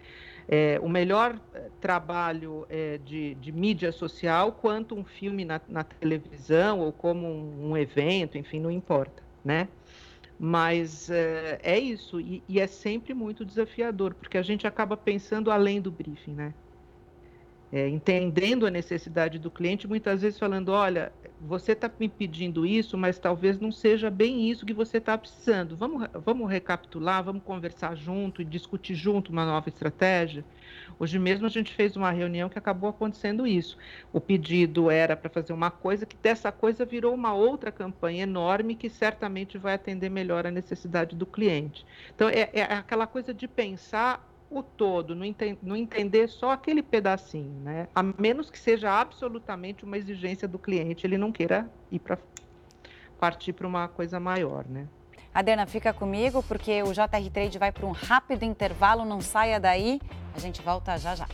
é, 0.46 0.78
o 0.82 0.88
melhor 0.88 1.40
é, 1.54 1.70
trabalho 1.80 2.66
é, 2.68 2.98
de, 2.98 3.34
de, 3.36 3.50
mídia 3.50 3.90
social 3.90 4.52
quanto 4.52 4.94
um 4.94 5.04
filme 5.04 5.44
na, 5.44 5.60
na 5.66 5.82
televisão 5.82 6.80
ou 6.80 6.92
como 6.92 7.26
um, 7.26 7.70
um 7.70 7.76
evento, 7.76 8.36
enfim, 8.36 8.60
não 8.60 8.70
importa, 8.70 9.22
né? 9.42 9.68
Mas 10.38 11.08
é, 11.08 11.58
é 11.62 11.78
isso, 11.78 12.20
e, 12.20 12.42
e, 12.48 12.60
é 12.60 12.66
sempre 12.66 13.14
muito 13.14 13.44
desafiador, 13.44 14.14
porque 14.14 14.36
a 14.36 14.42
gente 14.42 14.66
acaba 14.66 14.96
pensando 14.96 15.50
além 15.50 15.80
do 15.80 15.90
briefing, 15.90 16.34
né? 16.34 16.52
É, 17.74 17.88
entendendo 17.88 18.68
a 18.68 18.70
necessidade 18.70 19.36
do 19.36 19.50
cliente, 19.50 19.88
muitas 19.88 20.22
vezes 20.22 20.38
falando: 20.38 20.68
olha, 20.68 21.12
você 21.40 21.72
está 21.72 21.90
me 21.98 22.08
pedindo 22.08 22.64
isso, 22.64 22.96
mas 22.96 23.18
talvez 23.18 23.58
não 23.58 23.72
seja 23.72 24.08
bem 24.08 24.48
isso 24.48 24.64
que 24.64 24.72
você 24.72 24.98
está 24.98 25.18
precisando. 25.18 25.76
Vamos, 25.76 26.08
vamos 26.24 26.48
recapitular, 26.48 27.24
vamos 27.24 27.42
conversar 27.42 27.96
junto 27.96 28.40
e 28.40 28.44
discutir 28.44 28.94
junto 28.94 29.32
uma 29.32 29.44
nova 29.44 29.68
estratégia. 29.68 30.44
Hoje 31.00 31.18
mesmo 31.18 31.46
a 31.46 31.50
gente 31.50 31.74
fez 31.74 31.96
uma 31.96 32.12
reunião 32.12 32.48
que 32.48 32.56
acabou 32.56 32.90
acontecendo 32.90 33.44
isso. 33.44 33.76
O 34.12 34.20
pedido 34.20 34.88
era 34.88 35.16
para 35.16 35.28
fazer 35.28 35.52
uma 35.52 35.72
coisa 35.72 36.06
que 36.06 36.16
dessa 36.16 36.52
coisa 36.52 36.84
virou 36.84 37.12
uma 37.12 37.34
outra 37.34 37.72
campanha 37.72 38.22
enorme 38.22 38.76
que 38.76 38.88
certamente 38.88 39.58
vai 39.58 39.74
atender 39.74 40.08
melhor 40.08 40.46
a 40.46 40.50
necessidade 40.52 41.16
do 41.16 41.26
cliente. 41.26 41.84
Então 42.14 42.28
é, 42.28 42.50
é 42.52 42.62
aquela 42.62 43.08
coisa 43.08 43.34
de 43.34 43.48
pensar 43.48 44.24
o 44.58 44.62
todo, 44.62 45.14
não, 45.14 45.24
ente 45.24 45.58
não 45.62 45.76
entender 45.76 46.28
só 46.28 46.52
aquele 46.52 46.82
pedacinho, 46.82 47.60
né? 47.60 47.88
A 47.94 48.02
menos 48.02 48.50
que 48.50 48.58
seja 48.58 48.90
absolutamente 48.90 49.84
uma 49.84 49.96
exigência 49.96 50.46
do 50.46 50.58
cliente, 50.58 51.06
ele 51.06 51.18
não 51.18 51.32
queira 51.32 51.70
ir 51.90 51.98
para 51.98 52.18
partir 53.18 53.52
para 53.52 53.66
uma 53.66 53.88
coisa 53.88 54.18
maior, 54.20 54.64
né? 54.66 54.86
Adriana, 55.32 55.66
fica 55.66 55.92
comigo 55.92 56.42
porque 56.44 56.82
o 56.82 56.92
JR 56.92 57.30
Trade 57.32 57.58
vai 57.58 57.72
para 57.72 57.84
um 57.84 57.90
rápido 57.90 58.44
intervalo, 58.44 59.04
não 59.04 59.20
saia 59.20 59.58
daí. 59.58 60.00
A 60.34 60.38
gente 60.38 60.62
volta 60.62 60.96
já 60.96 61.16
já. 61.16 61.26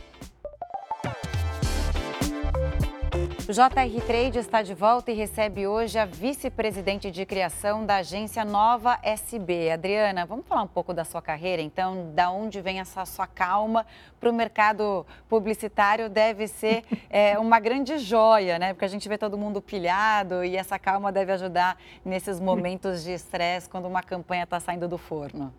O 3.50 3.52
JR 3.52 4.06
Trade 4.06 4.38
está 4.38 4.62
de 4.62 4.74
volta 4.74 5.10
e 5.10 5.14
recebe 5.14 5.66
hoje 5.66 5.98
a 5.98 6.04
vice-presidente 6.04 7.10
de 7.10 7.26
criação 7.26 7.84
da 7.84 7.96
agência 7.96 8.44
Nova 8.44 8.96
SB. 9.02 9.72
Adriana, 9.72 10.24
vamos 10.24 10.46
falar 10.46 10.62
um 10.62 10.68
pouco 10.68 10.94
da 10.94 11.04
sua 11.04 11.20
carreira, 11.20 11.60
então, 11.60 12.12
da 12.14 12.30
onde 12.30 12.60
vem 12.60 12.78
essa 12.78 13.04
sua 13.04 13.26
calma 13.26 13.84
para 14.20 14.30
o 14.30 14.32
mercado 14.32 15.04
publicitário 15.28 16.08
deve 16.08 16.46
ser 16.46 16.84
é, 17.10 17.36
uma 17.40 17.58
grande 17.58 17.98
joia, 17.98 18.56
né? 18.56 18.72
Porque 18.72 18.84
a 18.84 18.88
gente 18.88 19.08
vê 19.08 19.18
todo 19.18 19.36
mundo 19.36 19.60
pilhado 19.60 20.44
e 20.44 20.56
essa 20.56 20.78
calma 20.78 21.10
deve 21.10 21.32
ajudar 21.32 21.76
nesses 22.04 22.38
momentos 22.38 23.02
de 23.02 23.10
estresse 23.10 23.68
quando 23.68 23.86
uma 23.86 24.00
campanha 24.00 24.44
está 24.44 24.60
saindo 24.60 24.86
do 24.86 24.96
forno. 24.96 25.52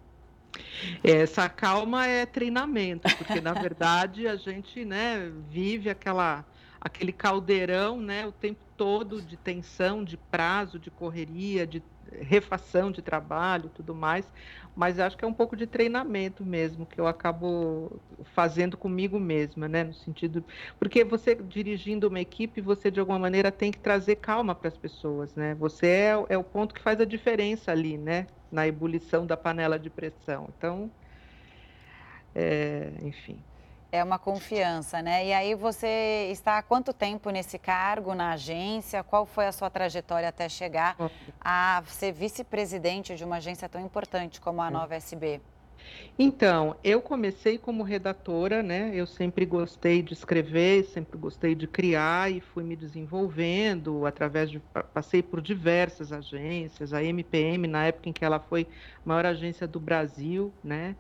Essa 1.03 1.49
calma 1.49 2.07
é 2.07 2.25
treinamento, 2.25 3.13
porque 3.17 3.41
na 3.41 3.51
verdade 3.51 4.29
a 4.29 4.37
gente 4.37 4.85
né, 4.85 5.29
vive 5.49 5.89
aquela 5.89 6.45
aquele 6.81 7.13
caldeirão, 7.13 8.01
né, 8.01 8.25
o 8.25 8.31
tempo 8.31 8.65
todo 8.75 9.21
de 9.21 9.37
tensão, 9.37 10.03
de 10.03 10.17
prazo, 10.17 10.79
de 10.79 10.89
correria, 10.89 11.67
de 11.67 11.83
refação 12.21 12.91
de 12.91 13.01
trabalho, 13.01 13.69
tudo 13.69 13.93
mais, 13.93 14.33
mas 14.75 14.99
acho 14.99 15.15
que 15.17 15.23
é 15.23 15.27
um 15.27 15.33
pouco 15.33 15.55
de 15.55 15.67
treinamento 15.67 16.43
mesmo 16.43 16.85
que 16.87 16.99
eu 16.99 17.05
acabo 17.07 18.01
fazendo 18.23 18.75
comigo 18.77 19.19
mesma, 19.19 19.67
né, 19.67 19.83
no 19.83 19.93
sentido 19.93 20.43
porque 20.79 21.03
você 21.03 21.35
dirigindo 21.35 22.07
uma 22.07 22.19
equipe, 22.19 22.61
você 22.61 22.89
de 22.91 22.99
alguma 22.99 23.19
maneira 23.19 23.51
tem 23.51 23.71
que 23.71 23.79
trazer 23.79 24.15
calma 24.17 24.55
para 24.55 24.67
as 24.69 24.77
pessoas, 24.77 25.35
né? 25.35 25.55
Você 25.55 25.87
é, 25.87 26.25
é 26.29 26.37
o 26.37 26.43
ponto 26.43 26.73
que 26.73 26.81
faz 26.81 26.99
a 26.99 27.05
diferença 27.05 27.71
ali, 27.71 27.97
né, 27.97 28.27
na 28.49 28.67
ebulição 28.67 29.25
da 29.25 29.37
panela 29.37 29.77
de 29.79 29.89
pressão. 29.89 30.47
Então, 30.57 30.91
é, 32.33 32.97
enfim. 33.01 33.45
É 33.91 34.01
uma 34.03 34.17
confiança, 34.17 35.01
né? 35.01 35.27
E 35.27 35.33
aí 35.33 35.53
você 35.53 36.29
está 36.31 36.57
há 36.57 36.63
quanto 36.63 36.93
tempo 36.93 37.29
nesse 37.29 37.59
cargo 37.59 38.15
na 38.15 38.31
agência? 38.31 39.03
Qual 39.03 39.25
foi 39.25 39.47
a 39.47 39.51
sua 39.51 39.69
trajetória 39.69 40.29
até 40.29 40.47
chegar 40.47 40.95
a 41.41 41.83
ser 41.87 42.13
vice-presidente 42.13 43.15
de 43.15 43.25
uma 43.25 43.35
agência 43.37 43.67
tão 43.67 43.81
importante 43.81 44.39
como 44.39 44.61
a. 44.61 44.71
Nova 44.71 44.95
SB? 44.95 45.41
Então, 46.17 46.75
eu 46.83 47.01
comecei 47.01 47.57
como 47.57 47.83
redatora, 47.83 48.63
né? 48.63 48.91
Eu 48.93 49.05
sempre 49.05 49.45
gostei 49.45 50.01
de 50.01 50.13
escrever, 50.13 50.85
sempre 50.85 51.17
gostei 51.17 51.55
de 51.55 51.67
criar 51.67 52.31
e 52.31 52.39
fui 52.39 52.63
me 52.63 52.75
desenvolvendo 52.75 54.05
através 54.05 54.49
de 54.49 54.59
passei 54.93 55.21
por 55.21 55.41
diversas 55.41 56.13
agências, 56.13 56.93
a 56.93 57.03
MPM 57.03 57.67
na 57.67 57.87
época 57.87 58.07
em 58.09 58.13
que 58.13 58.23
ela 58.23 58.39
foi 58.39 58.67
maior 59.03 59.25
agência 59.25 59.67
do 59.67 59.79
Brasil, 59.79 60.53
né? 60.63 60.95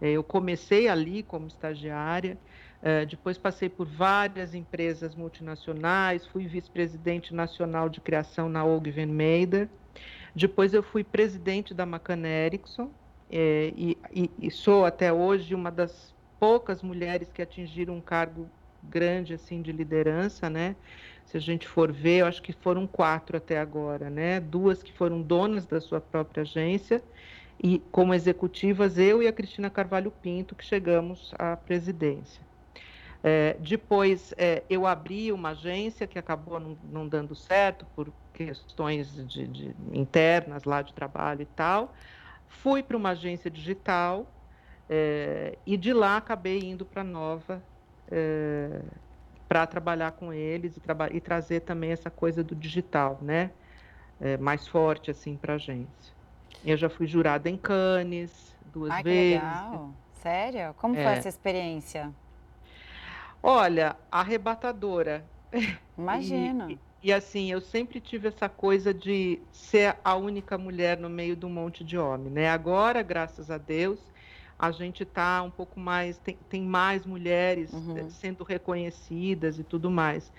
É, 0.00 0.10
eu 0.10 0.22
comecei 0.22 0.88
ali 0.88 1.22
como 1.22 1.46
estagiária, 1.46 2.38
é, 2.80 3.04
depois 3.04 3.36
passei 3.36 3.68
por 3.68 3.86
várias 3.86 4.54
empresas 4.54 5.14
multinacionais, 5.14 6.26
fui 6.26 6.46
vice-presidente 6.46 7.34
nacional 7.34 7.88
de 7.88 8.00
criação 8.00 8.48
na 8.48 8.64
Og 8.64 8.90
Venmeider, 8.90 9.68
depois 10.34 10.72
eu 10.72 10.82
fui 10.82 11.02
presidente 11.02 11.74
da 11.74 11.82
McCann 11.82 12.24
Erickson 12.24 12.90
é, 13.30 13.72
e, 13.76 13.98
e, 14.14 14.30
e, 14.40 14.50
sou 14.50 14.84
até 14.84 15.12
hoje 15.12 15.54
uma 15.54 15.70
das 15.70 16.14
poucas 16.38 16.82
mulheres 16.82 17.30
que 17.32 17.42
atingiram 17.42 17.96
um 17.96 18.00
cargo 18.00 18.48
grande 18.82 19.34
assim 19.34 19.60
de 19.60 19.72
liderança, 19.72 20.48
né? 20.48 20.76
Se 21.26 21.36
a 21.36 21.40
gente 21.40 21.68
for 21.68 21.92
ver, 21.92 22.20
eu 22.20 22.26
acho 22.26 22.40
que 22.40 22.52
foram 22.52 22.86
quatro 22.86 23.36
até 23.36 23.58
agora, 23.58 24.08
né? 24.08 24.40
Duas 24.40 24.82
que 24.82 24.92
foram 24.92 25.20
donas 25.20 25.66
da 25.66 25.80
sua 25.80 26.00
própria 26.00 26.42
agência 26.42 27.02
e 27.62 27.78
como 27.90 28.14
executivas, 28.14 28.98
eu 28.98 29.22
e 29.22 29.26
a 29.26 29.32
Cristina 29.32 29.68
Carvalho 29.68 30.10
Pinto, 30.10 30.54
que 30.54 30.64
chegamos 30.64 31.32
à 31.38 31.56
presidência. 31.56 32.46
É, 33.22 33.54
depois, 33.58 34.32
é, 34.36 34.62
eu 34.70 34.86
abri 34.86 35.32
uma 35.32 35.50
agência 35.50 36.06
que 36.06 36.18
acabou 36.18 36.60
não, 36.60 36.78
não 36.84 37.08
dando 37.08 37.34
certo 37.34 37.84
por 37.96 38.12
questões 38.32 39.12
de, 39.26 39.48
de, 39.48 39.76
internas 39.92 40.64
lá 40.64 40.82
de 40.82 40.94
trabalho 40.94 41.42
e 41.42 41.46
tal. 41.46 41.92
Fui 42.46 42.82
para 42.82 42.96
uma 42.96 43.10
agência 43.10 43.50
digital 43.50 44.32
é, 44.88 45.58
e 45.66 45.76
de 45.76 45.92
lá 45.92 46.16
acabei 46.16 46.60
indo 46.60 46.86
para 46.86 47.02
Nova 47.02 47.62
é, 48.10 48.82
para 49.48 49.66
trabalhar 49.66 50.12
com 50.12 50.32
eles 50.32 50.76
e, 50.76 50.80
traba 50.80 51.08
e, 51.12 51.20
trazer 51.20 51.60
também 51.60 51.90
essa 51.90 52.10
coisa 52.10 52.44
do 52.44 52.54
digital, 52.54 53.18
né? 53.22 53.50
É, 54.20 54.36
mais 54.36 54.66
forte 54.66 55.10
assim 55.10 55.36
para 55.36 55.54
a 55.54 55.56
agência. 55.56 56.17
Eu 56.64 56.76
já 56.76 56.88
fui 56.88 57.06
jurada 57.06 57.48
em 57.48 57.56
Cannes 57.56 58.48
duas 58.72 58.90
Ai, 58.90 59.02
vezes. 59.02 59.40
Que 59.40 59.46
legal. 59.46 59.90
Sério? 60.22 60.74
Como 60.76 60.96
é. 60.96 61.02
foi 61.02 61.12
essa 61.12 61.28
experiência? 61.28 62.12
Olha, 63.42 63.96
arrebatadora. 64.10 65.24
Imagina. 65.96 66.70
E, 66.70 66.78
e, 67.02 67.12
assim, 67.12 67.50
eu 67.50 67.60
sempre 67.60 68.00
tive 68.00 68.28
essa 68.28 68.48
coisa 68.48 68.92
de 68.92 69.40
ser 69.52 69.96
a 70.04 70.16
única 70.16 70.58
mulher 70.58 70.98
no 70.98 71.08
meio 71.08 71.36
de 71.36 71.46
um 71.46 71.50
monte 71.50 71.84
de 71.84 71.96
homem, 71.96 72.30
né? 72.30 72.48
Agora, 72.48 73.02
graças 73.02 73.50
a 73.50 73.58
Deus, 73.58 74.00
a 74.58 74.72
gente 74.72 75.04
está 75.04 75.42
um 75.42 75.50
pouco 75.50 75.78
mais, 75.78 76.18
tem, 76.18 76.36
tem 76.48 76.62
mais 76.62 77.06
mulheres 77.06 77.72
uhum. 77.72 78.10
sendo 78.10 78.42
reconhecidas 78.42 79.58
e 79.58 79.62
tudo 79.62 79.90
mais 79.90 80.32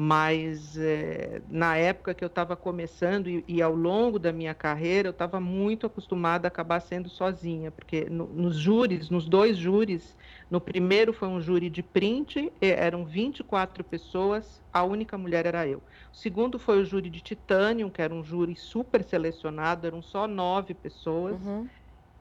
mas 0.00 0.78
é, 0.78 1.42
na 1.48 1.76
época 1.76 2.14
que 2.14 2.22
eu 2.22 2.28
estava 2.28 2.54
começando 2.56 3.28
e, 3.28 3.44
e, 3.48 3.60
ao 3.60 3.74
longo 3.74 4.16
da 4.16 4.32
minha 4.32 4.54
carreira 4.54 5.08
eu 5.08 5.10
estava 5.10 5.40
muito 5.40 5.86
acostumada 5.86 6.46
a 6.46 6.50
acabar 6.50 6.78
sendo 6.78 7.08
sozinha, 7.10 7.72
porque 7.72 8.08
no, 8.08 8.28
nos 8.28 8.54
júris, 8.56 9.10
nos 9.10 9.28
dois 9.28 9.56
júris, 9.56 10.16
no 10.48 10.60
primeiro 10.60 11.12
foi 11.12 11.26
um 11.26 11.40
júri 11.40 11.68
de 11.68 11.82
print, 11.82 12.52
eram 12.60 13.04
24 13.04 13.82
pessoas, 13.82 14.62
a 14.72 14.84
única 14.84 15.18
mulher 15.18 15.46
era 15.46 15.66
eu. 15.66 15.78
O 16.12 16.16
segundo 16.16 16.60
foi 16.60 16.80
o 16.80 16.84
júri 16.84 17.10
de 17.10 17.20
Titanium, 17.20 17.90
que 17.90 18.00
era 18.00 18.14
um 18.14 18.22
júri 18.22 18.54
super 18.54 19.02
selecionado, 19.02 19.84
eram 19.84 20.00
só 20.00 20.28
nove 20.28 20.74
pessoas, 20.74 21.44
uhum. 21.44 21.68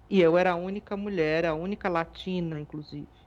e 0.09 0.19
eu 0.19 0.35
era 0.35 0.53
a 0.53 0.55
única 0.55 0.97
mulher, 0.97 1.45
a 1.45 1.53
única 1.53 1.87
latina, 1.89 2.59
inclusive. 2.59 3.26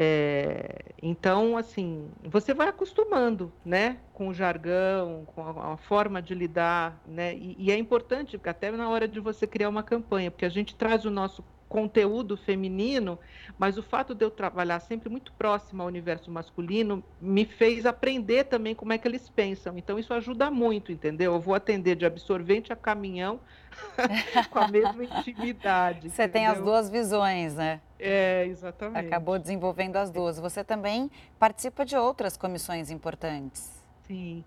É, 0.00 0.92
então, 1.02 1.56
assim, 1.56 2.08
você 2.22 2.54
vai 2.54 2.68
acostumando, 2.68 3.52
né, 3.64 3.98
com 4.14 4.28
o 4.28 4.34
jargão, 4.34 5.24
com 5.26 5.42
a, 5.42 5.72
a 5.74 5.76
forma 5.76 6.22
de 6.22 6.36
lidar, 6.36 7.02
né, 7.04 7.34
e, 7.34 7.56
e, 7.58 7.72
é 7.72 7.76
importante, 7.76 8.40
até 8.44 8.70
na 8.70 8.88
hora 8.88 9.08
de 9.08 9.18
você 9.18 9.44
criar 9.44 9.68
uma 9.68 9.82
campanha, 9.82 10.30
porque 10.30 10.44
a 10.44 10.48
gente 10.48 10.76
traz 10.76 11.04
o 11.04 11.10
nosso 11.10 11.42
conteúdo 11.68 12.36
feminino, 12.36 13.18
mas 13.58 13.76
o 13.76 13.82
fato 13.82 14.14
de 14.14 14.24
eu 14.24 14.30
trabalhar 14.30 14.80
sempre 14.80 15.08
muito 15.08 15.32
próximo 15.32 15.82
ao 15.82 15.88
universo 15.88 16.30
masculino 16.30 17.04
me 17.20 17.44
fez 17.44 17.84
aprender 17.84 18.44
também 18.44 18.74
como 18.74 18.92
é 18.92 18.98
que 18.98 19.06
eles 19.06 19.28
pensam. 19.28 19.76
Então 19.76 19.98
isso 19.98 20.14
ajuda 20.14 20.50
muito, 20.50 20.90
entendeu? 20.90 21.34
Eu 21.34 21.40
vou 21.40 21.54
atender 21.54 21.94
de 21.94 22.06
absorvente 22.06 22.72
a 22.72 22.76
caminhão 22.76 23.40
com 24.50 24.58
a 24.58 24.68
mesma 24.68 25.04
intimidade. 25.04 26.10
Você 26.10 26.22
entendeu? 26.22 26.32
tem 26.32 26.46
as 26.46 26.60
duas 26.60 26.88
visões, 26.88 27.54
né? 27.54 27.80
É, 27.98 28.46
exatamente. 28.46 29.06
Acabou 29.06 29.38
desenvolvendo 29.38 29.96
as 29.96 30.10
duas. 30.10 30.38
Você 30.38 30.64
também 30.64 31.10
participa 31.38 31.84
de 31.84 31.96
outras 31.96 32.36
comissões 32.36 32.90
importantes. 32.90 33.78
Sim. 34.06 34.42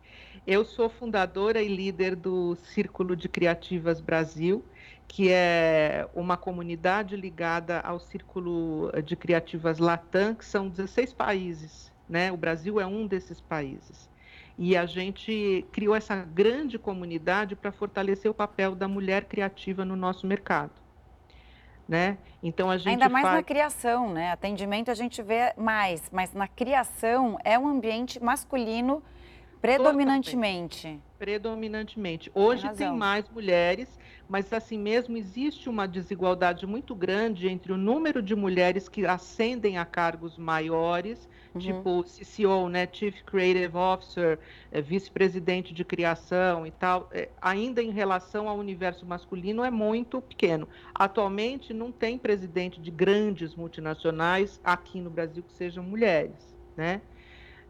Eu 0.46 0.66
sou 0.66 0.90
fundadora 0.90 1.62
e 1.62 1.68
líder 1.68 2.16
do 2.16 2.56
Círculo 2.56 3.16
de 3.16 3.30
Criativas 3.30 4.02
Brasil, 4.02 4.66
que 5.08 5.30
é 5.30 6.08
uma 6.16 6.36
comunidade 6.36 7.16
ligada 7.16 7.80
ao 7.82 8.00
Círculo 8.00 8.92
de 9.06 9.16
Criativas 9.16 9.78
Latam, 9.78 10.34
que 10.34 10.44
são 10.44 10.68
16 10.68 11.14
países, 11.14 11.92
né? 12.10 12.32
O 12.32 12.38
Brasil 12.38 12.80
é 12.80 12.86
um 12.88 13.06
desses 13.06 13.40
países. 13.40 14.10
E 14.58 14.76
a 14.76 14.88
gente 14.88 15.64
criou 15.72 15.96
essa 15.96 16.16
grande 16.16 16.80
comunidade 16.80 17.56
para 17.56 17.72
fortalecer 17.72 18.30
o 18.30 18.34
papel 18.34 18.74
da 18.74 18.88
mulher 18.88 19.26
criativa 19.26 19.86
no 19.86 19.96
nosso 19.96 20.26
mercado. 20.26 20.74
Né? 21.88 22.18
Então 22.42 22.72
a 22.72 22.78
gente 22.78 22.90
ainda 22.90 23.10
mais 23.10 23.26
faz... 23.26 23.36
na 23.36 23.44
criação, 23.44 24.14
né? 24.14 24.32
Atendimento 24.32 24.90
a 24.90 24.94
gente 24.94 25.22
vê 25.22 25.54
mais, 25.58 26.10
mas 26.10 26.34
na 26.34 26.48
criação 26.48 27.38
é 27.44 27.60
um 27.60 27.68
ambiente 27.68 28.24
masculino 28.24 29.04
Predominantemente. 29.62 31.00
Predominantemente. 31.20 32.32
Hoje 32.34 32.68
tem, 32.70 32.88
tem 32.88 32.98
mais 32.98 33.30
mulheres, 33.30 34.00
mas 34.28 34.52
assim 34.52 34.80
mesmo 34.80 35.16
existe 35.16 35.70
uma 35.70 35.88
desigualdade 35.88 36.66
muito 36.66 36.96
grande 36.96 37.48
entre 37.48 37.72
o 37.72 37.78
número 37.78 38.24
de 38.24 38.36
mulheres 38.36 38.90
que 38.90 39.06
ascendem 39.06 39.78
a 39.78 39.86
cargos 39.86 40.36
maiores, 40.36 41.30
uhum. 41.54 41.62
tipo 41.62 42.04
CCO, 42.04 42.70
né, 42.70 42.88
Chief 42.92 43.22
Creative 43.24 43.78
Officer, 43.78 44.40
é, 44.72 44.82
vice-presidente 44.82 45.76
de 45.76 45.86
criação 45.86 46.66
e 46.66 46.72
tal, 46.72 47.08
é, 47.12 47.30
ainda 47.40 47.84
em 47.84 47.92
relação 47.92 48.50
ao 48.50 48.58
universo 48.58 49.06
masculino 49.06 49.64
é 49.64 49.70
muito 49.70 50.20
pequeno. 50.22 50.68
Atualmente 50.96 51.72
não 51.72 51.92
tem 51.92 52.18
presidente 52.18 52.82
de 52.82 52.90
grandes 52.90 53.54
multinacionais 53.54 54.60
aqui 54.64 55.00
no 55.00 55.12
Brasil 55.12 55.44
que 55.44 55.54
sejam 55.54 55.84
mulheres, 55.84 56.58
né? 56.76 57.02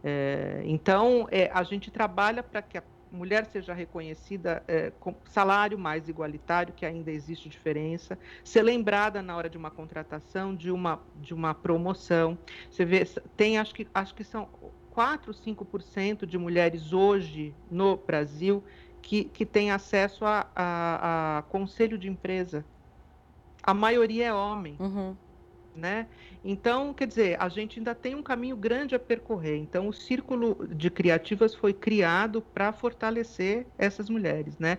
É, 0.04 0.62
então, 0.66 1.28
é, 1.32 1.50
a 1.54 1.64
gente 1.64 1.92
trabalha 1.92 2.42
para 2.42 2.62
que 2.62 2.78
a 2.78 2.84
mulher 3.12 3.46
seja 3.46 3.74
reconhecida 3.74 4.64
é, 4.68 4.90
com 4.92 5.16
salário 5.26 5.78
mais 5.78 6.08
igualitário, 6.08 6.74
que 6.74 6.86
ainda 6.86 7.12
existe 7.12 7.50
diferença, 7.50 8.18
ser 8.44 8.64
lembrada 8.64 9.22
na 9.22 9.36
hora 9.36 9.50
de 9.50 9.58
uma 9.58 9.70
contratação, 9.70 10.56
de 10.56 10.72
uma, 10.72 11.06
de 11.14 11.34
uma 11.34 11.54
promoção. 11.54 12.38
Você 12.70 12.86
vê, 12.86 13.06
tem, 13.36 13.58
acho 13.58 13.74
que, 13.76 13.88
acho 13.94 14.16
que 14.16 14.24
são 14.24 14.50
4, 14.90 15.34
5% 15.34 16.26
de 16.26 16.38
mulheres 16.38 16.94
hoje 16.94 17.54
no 17.70 17.98
Brasil 17.98 18.64
que, 19.02 19.26
que 19.26 19.46
têm 19.46 19.72
acesso 19.72 20.26
a, 20.26 20.50
a, 20.56 21.38
a 21.40 21.42
conselho 21.44 21.98
de 21.98 22.08
empresa. 22.08 22.66
A 23.64 23.74
maioria 23.74 24.28
é 24.28 24.34
homem. 24.34 24.78
Uhum 24.80 25.16
né? 25.76 26.10
Então, 26.44 26.94
quer 26.94 27.08
dizer, 27.08 27.42
a 27.42 27.50
gente 27.50 27.80
ainda 27.80 27.96
tem 27.96 28.16
um 28.16 28.24
caminho 28.24 28.58
grande 28.58 28.96
a 28.96 29.00
percorrer. 29.00 29.58
Então, 29.58 29.88
o 29.88 29.94
círculo 29.94 30.68
de 30.68 30.90
criativas 30.92 31.56
foi 31.56 31.74
criado 31.74 32.42
para 32.42 32.74
fortalecer 32.74 33.72
essas 33.78 34.10
mulheres, 34.10 34.58
né? 34.60 34.78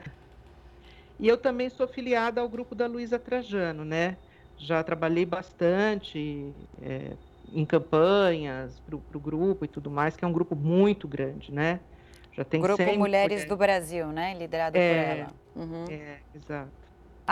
E 1.18 1.28
eu 1.28 1.38
também 1.38 1.70
sou 1.70 1.86
filiada 1.86 2.40
ao 2.40 2.48
grupo 2.48 2.74
da 2.74 2.86
Luísa 2.86 3.18
Trajano, 3.18 3.84
né? 3.84 4.18
Já 4.56 4.82
trabalhei 4.82 5.24
bastante 5.24 6.52
é, 6.80 7.16
em 7.48 7.64
campanhas 7.66 8.80
para 8.80 8.96
o 8.96 9.20
grupo 9.20 9.64
e 9.64 9.68
tudo 9.68 9.90
mais, 9.90 10.16
que 10.16 10.24
é 10.24 10.28
um 10.28 10.32
grupo 10.32 10.56
muito 10.56 11.06
grande, 11.08 11.52
né? 11.52 11.80
Já 12.32 12.44
tem 12.44 12.60
grupo 12.60 12.82
Mulheres, 12.82 12.98
mulheres 12.98 13.44
do 13.44 13.56
Brasil, 13.56 14.08
né? 14.12 14.34
Liderado 14.34 14.78
é, 14.78 14.88
por 14.88 14.96
ela. 14.96 15.34
Uhum. 15.54 15.86
É, 15.90 16.22
exato. 16.34 16.81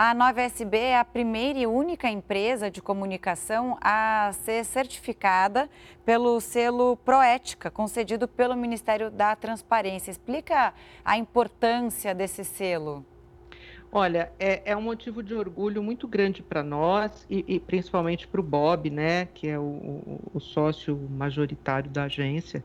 A 0.03 0.15
Nova 0.15 0.41
SB 0.41 0.77
é 0.79 0.97
a 0.97 1.05
primeira 1.05 1.59
e 1.59 1.67
única 1.67 2.09
empresa 2.09 2.71
de 2.71 2.81
comunicação 2.81 3.77
a 3.79 4.31
ser 4.33 4.65
certificada 4.65 5.69
pelo 6.03 6.41
selo 6.41 6.97
Proética, 6.97 7.69
concedido 7.69 8.27
pelo 8.27 8.55
Ministério 8.57 9.11
da 9.11 9.35
Transparência. 9.35 10.09
Explica 10.09 10.73
a 11.05 11.17
importância 11.19 12.15
desse 12.15 12.43
selo. 12.43 13.05
Olha, 13.91 14.31
é, 14.39 14.71
é 14.71 14.75
um 14.75 14.81
motivo 14.81 15.21
de 15.21 15.35
orgulho 15.35 15.83
muito 15.83 16.07
grande 16.07 16.41
para 16.41 16.63
nós 16.63 17.23
e, 17.29 17.45
e 17.47 17.59
principalmente 17.59 18.27
para 18.27 18.41
o 18.41 18.43
Bob, 18.43 18.89
né, 18.89 19.27
que 19.27 19.47
é 19.47 19.59
o, 19.59 20.17
o, 20.33 20.39
sócio 20.39 20.97
majoritário 21.11 21.91
da 21.91 22.05
agência, 22.05 22.63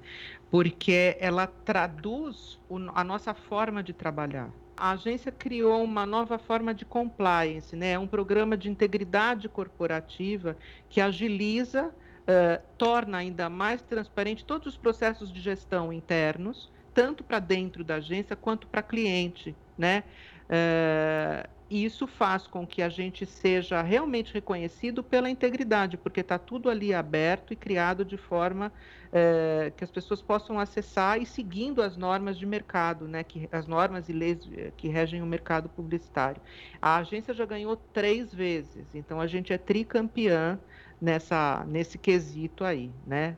porque 0.51 1.19
ela 1.21 1.47
traduz 1.47 2.59
o, 2.67 2.79
a 2.95 3.05
nossa 3.05 3.35
forma 3.35 3.83
de 3.83 3.93
trabalhar 3.93 4.51
a 4.77 4.91
agência 4.91 5.33
criou 5.33 5.83
uma 5.83 6.05
nova 6.05 6.39
forma 6.39 6.75
de 6.75 6.85
compliance, 6.85 7.75
né? 7.75 7.99
um 7.99 8.07
programa 8.07 8.57
de 8.57 8.69
integridade 8.69 9.49
corporativa 9.49 10.57
que 10.89 11.01
agiliza, 11.01 11.87
uh, 11.87 12.63
torna 12.77 13.19
ainda 13.19 13.49
mais 13.49 13.81
transparente 13.83 14.45
todos 14.45 14.67
os 14.67 14.77
processos 14.77 15.33
de 15.33 15.41
gestão 15.41 15.93
internos, 15.93 16.71
tanto 16.93 17.25
para 17.25 17.39
dentro 17.39 17.83
da 17.83 17.97
agência 17.97 18.37
quanto 18.37 18.67
para 18.67 18.83
cliente. 18.83 19.55
Né? 19.79 20.05
Uh, 20.49 21.57
e 21.69 21.85
isso 21.85 22.07
faz 22.07 22.47
com 22.47 22.65
que 22.65 22.81
a 22.81 22.89
gente 22.89 23.27
seja 23.27 23.83
realmente 23.83 24.33
reconhecido 24.33 25.03
pela 25.03 25.29
integridade, 25.29 25.97
porque 25.97 26.21
está 26.21 26.39
tudo 26.39 26.71
ali 26.71 26.95
aberto 26.95 27.53
e 27.53 27.57
criado 27.57 28.05
de 28.05 28.17
forma 28.17 28.73
é, 29.13 29.73
que 29.77 29.83
as 29.83 29.91
pessoas 29.91 30.23
possam 30.23 30.61
acessar 30.61 31.21
e 31.21 31.27
seguindo 31.27 31.83
as 31.83 31.97
normas 31.97 32.39
de 32.39 32.47
mercado, 32.47 33.09
né, 33.09 33.25
que, 33.25 33.49
as 33.51 33.67
normas 33.67 34.09
e 34.09 34.13
leis 34.13 34.49
eh, 34.57 34.73
que 34.77 34.87
regem 34.89 35.23
o 35.23 35.27
mercado 35.27 35.69
publicitário. 35.69 36.41
A 36.81 36.99
agência 36.99 37.35
já 37.35 37.45
ganhou 37.45 37.77
três 37.93 38.33
vezes, 38.33 38.95
então 38.95 39.21
a 39.21 39.27
gente 39.27 39.53
é 39.53 39.59
tricampeã 39.59 40.61
nessa, 41.01 41.65
nesse 41.67 41.99
quesito 41.99 42.65
aí, 42.65 42.93
né? 43.05 43.37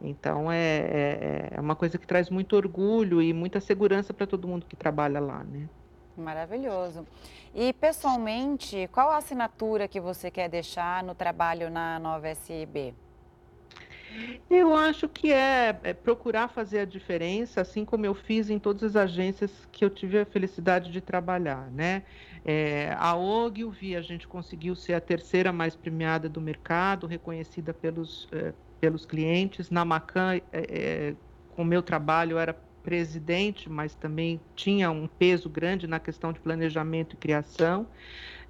Então 0.00 0.50
é, 0.50 0.78
é, 0.78 1.48
é 1.52 1.60
uma 1.60 1.76
coisa 1.76 1.98
que 1.98 2.06
traz 2.06 2.30
muito 2.30 2.56
orgulho 2.56 3.20
e 3.22 3.32
muita 3.32 3.60
segurança 3.60 4.14
para 4.14 4.26
todo 4.26 4.48
mundo 4.48 4.66
que 4.66 4.76
trabalha 4.76 5.20
lá, 5.20 5.44
né? 5.44 5.68
Maravilhoso. 6.16 7.06
E 7.54 7.72
pessoalmente, 7.72 8.88
qual 8.92 9.10
a 9.10 9.18
assinatura 9.18 9.86
que 9.86 10.00
você 10.00 10.30
quer 10.30 10.48
deixar 10.48 11.02
no 11.02 11.14
trabalho 11.14 11.70
na 11.70 11.98
Nova 11.98 12.34
SIB? 12.34 12.94
Eu 14.48 14.74
acho 14.74 15.08
que 15.08 15.32
é, 15.32 15.78
é, 15.82 15.92
procurar 15.92 16.48
fazer 16.48 16.80
a 16.80 16.84
diferença, 16.84 17.60
assim 17.60 17.84
como 17.84 18.06
eu 18.06 18.14
fiz 18.14 18.48
em 18.48 18.58
todas 18.58 18.96
as 18.96 18.96
agências 18.96 19.50
que 19.70 19.84
eu 19.84 19.90
tive 19.90 20.18
a 20.18 20.24
felicidade 20.24 20.90
de 20.90 21.00
trabalhar, 21.00 21.70
né? 21.70 22.02
É, 22.44 22.94
a 22.98 23.16
Ogilvy, 23.16 23.96
a 23.96 24.00
gente 24.00 24.26
conseguiu 24.26 24.74
ser 24.76 24.94
a 24.94 25.00
terceira 25.00 25.52
mais 25.52 25.74
premiada 25.74 26.28
do 26.28 26.40
mercado, 26.40 27.06
reconhecida 27.06 27.74
pelos, 27.74 28.28
é, 28.32 28.54
pelos 28.80 29.04
clientes. 29.04 29.68
Na 29.68 29.84
Macan, 29.84 30.36
é, 30.36 30.42
é, 30.52 31.14
com 31.54 31.62
o 31.62 31.64
meu 31.64 31.82
trabalho, 31.82 32.38
era 32.38 32.56
presidente, 32.86 33.68
mas 33.68 33.96
também 33.96 34.40
tinha 34.54 34.92
um 34.92 35.08
peso 35.08 35.50
grande 35.50 35.88
na 35.88 35.98
questão 35.98 36.32
de 36.32 36.38
planejamento 36.38 37.14
e 37.14 37.16
criação. 37.16 37.88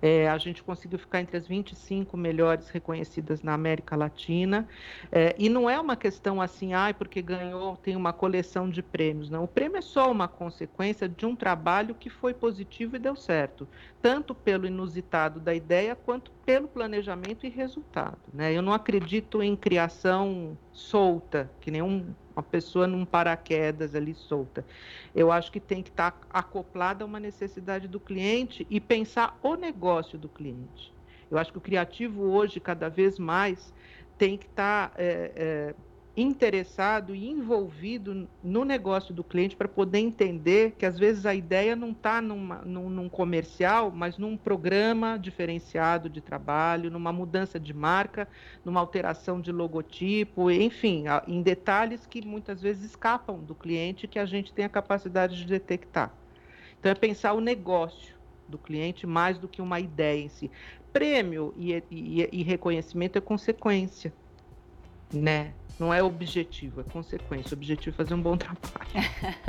É, 0.02 0.28
a 0.28 0.36
gente 0.36 0.62
conseguiu 0.62 0.98
ficar 0.98 1.22
entre 1.22 1.38
as 1.38 1.48
25 1.48 2.18
melhores 2.18 2.68
reconhecidas 2.68 3.42
na 3.42 3.54
América 3.54 3.96
Latina. 3.96 4.68
É, 5.10 5.34
e 5.38 5.48
não 5.48 5.70
é 5.70 5.80
uma 5.80 5.96
questão 5.96 6.38
assim, 6.38 6.74
ai, 6.74 6.90
ah, 6.90 6.94
porque 6.94 7.22
ganhou, 7.22 7.78
tem 7.78 7.96
uma 7.96 8.12
coleção 8.12 8.68
de 8.68 8.82
prêmios. 8.82 9.30
Não, 9.30 9.44
o 9.44 9.48
prêmio 9.48 9.78
é 9.78 9.82
só 9.82 10.12
uma 10.12 10.28
consequência 10.28 11.08
de 11.08 11.24
um 11.24 11.34
trabalho 11.34 11.94
que 11.94 12.10
foi 12.10 12.34
positivo 12.34 12.96
e 12.96 12.98
deu 12.98 13.16
certo, 13.16 13.66
tanto 14.02 14.34
pelo 14.34 14.66
inusitado 14.66 15.40
da 15.40 15.54
ideia 15.54 15.96
quanto 15.96 16.30
pelo 16.46 16.68
planejamento 16.68 17.44
e 17.44 17.50
resultado. 17.50 18.18
Né? 18.32 18.54
Eu 18.54 18.62
não 18.62 18.72
acredito 18.72 19.42
em 19.42 19.56
criação 19.56 20.56
solta, 20.72 21.50
que 21.60 21.72
nenhum 21.72 22.14
uma 22.36 22.42
pessoa 22.42 22.86
num 22.86 23.04
paraquedas 23.04 23.94
ali 23.94 24.14
solta. 24.14 24.64
Eu 25.14 25.32
acho 25.32 25.50
que 25.50 25.58
tem 25.58 25.82
que 25.82 25.88
estar 25.88 26.12
tá 26.12 26.26
acoplada 26.30 27.02
a 27.02 27.06
uma 27.06 27.18
necessidade 27.18 27.88
do 27.88 27.98
cliente 27.98 28.66
e 28.70 28.78
pensar 28.78 29.38
o 29.42 29.54
negócio 29.56 30.18
do 30.18 30.28
cliente. 30.28 30.94
Eu 31.30 31.38
acho 31.38 31.50
que 31.50 31.58
o 31.58 31.62
criativo 31.62 32.22
hoje, 32.22 32.60
cada 32.60 32.88
vez 32.88 33.18
mais, 33.18 33.72
tem 34.16 34.36
que 34.36 34.46
estar 34.46 34.92
é, 34.96 35.32
é, 35.34 35.74
interessado 36.16 37.14
e 37.14 37.28
envolvido 37.28 38.26
no 38.42 38.64
negócio 38.64 39.12
do 39.12 39.22
cliente 39.22 39.54
para 39.54 39.68
poder 39.68 39.98
entender 39.98 40.72
que 40.78 40.86
às 40.86 40.98
vezes 40.98 41.26
a 41.26 41.34
ideia 41.34 41.76
não 41.76 41.90
está 41.90 42.22
num, 42.22 42.38
num, 42.64 43.08
comercial, 43.08 43.92
mas 43.94 44.16
num 44.16 44.34
programa 44.34 45.18
diferenciado 45.18 46.08
de 46.08 46.22
trabalho, 46.22 46.90
numa 46.90 47.12
mudança 47.12 47.60
de 47.60 47.74
marca, 47.74 48.26
numa 48.64 48.80
alteração 48.80 49.40
de 49.40 49.52
logotipo, 49.52 50.50
enfim, 50.50 51.04
em 51.28 51.42
detalhes 51.42 52.06
que 52.06 52.26
muitas 52.26 52.62
vezes 52.62 52.84
escapam 52.84 53.38
do 53.38 53.54
cliente 53.54 54.08
que 54.08 54.18
a 54.18 54.24
gente 54.24 54.54
tem 54.54 54.64
a 54.64 54.70
capacidade 54.70 55.36
de 55.36 55.44
detectar. 55.44 56.14
Então 56.80 56.90
é 56.90 56.94
pensar 56.94 57.34
o 57.34 57.40
negócio 57.40 58.16
do 58.48 58.56
cliente 58.56 59.06
mais 59.06 59.38
do 59.38 59.48
que 59.48 59.60
uma 59.60 59.80
ideia 59.80 60.22
em 60.22 60.28
si. 60.28 60.50
Prêmio 60.92 61.52
e, 61.58 61.74
e, 61.90 62.28
e 62.32 62.42
reconhecimento 62.42 63.18
é 63.18 63.20
consequência, 63.20 64.14
né? 65.12 65.52
Não 65.78 65.92
é 65.92 66.02
objetivo, 66.02 66.80
é 66.80 66.84
consequência. 66.84 67.54
O 67.54 67.58
objetivo 67.58 67.94
é 67.94 67.96
fazer 67.96 68.14
um 68.14 68.22
bom 68.22 68.36
trabalho. 68.36 68.60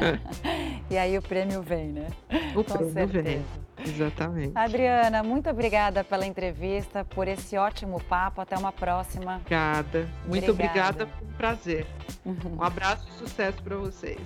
e 0.89 0.97
aí 0.97 1.17
o 1.17 1.21
prêmio 1.21 1.61
vem, 1.61 1.87
né? 1.87 2.07
O 2.53 2.63
Com 2.63 2.73
prêmio 2.73 2.93
certeza. 2.93 3.21
vem. 3.23 3.45
Exatamente. 3.85 4.51
Adriana, 4.53 5.23
muito 5.23 5.49
obrigada 5.49 6.03
pela 6.03 6.25
entrevista, 6.25 7.05
por 7.05 7.29
esse 7.29 7.57
ótimo 7.57 8.01
papo. 8.03 8.41
Até 8.41 8.57
uma 8.57 8.73
próxima. 8.73 9.37
Obrigada. 9.37 10.09
Muito 10.25 10.51
obrigada, 10.51 11.03
obrigada 11.03 11.07
foi 11.07 11.27
um 11.27 11.31
prazer. 11.33 11.87
Um 12.27 12.61
abraço 12.61 13.07
e 13.07 13.19
sucesso 13.19 13.63
para 13.63 13.77
vocês. 13.77 14.19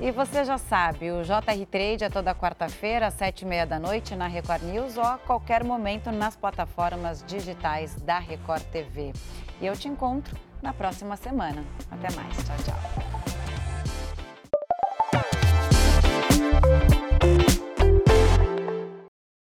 E 0.00 0.12
você 0.12 0.44
já 0.44 0.56
sabe, 0.58 1.10
o 1.10 1.24
JR 1.24 1.66
Trade 1.68 2.04
é 2.04 2.08
toda 2.08 2.32
quarta-feira, 2.32 3.08
às 3.08 3.14
sete 3.14 3.42
e 3.42 3.44
meia 3.44 3.66
da 3.66 3.80
noite, 3.80 4.14
na 4.14 4.28
Record 4.28 4.62
News 4.62 4.96
ou 4.96 5.02
a 5.02 5.18
qualquer 5.18 5.64
momento 5.64 6.12
nas 6.12 6.36
plataformas 6.36 7.24
digitais 7.26 7.96
da 8.02 8.20
Record 8.20 8.62
TV. 8.66 9.12
E 9.60 9.66
eu 9.66 9.76
te 9.76 9.88
encontro 9.88 10.38
na 10.62 10.72
próxima 10.72 11.16
semana. 11.16 11.64
Até 11.90 12.14
mais. 12.14 12.36
Tchau, 12.44 12.56
tchau. 12.64 12.78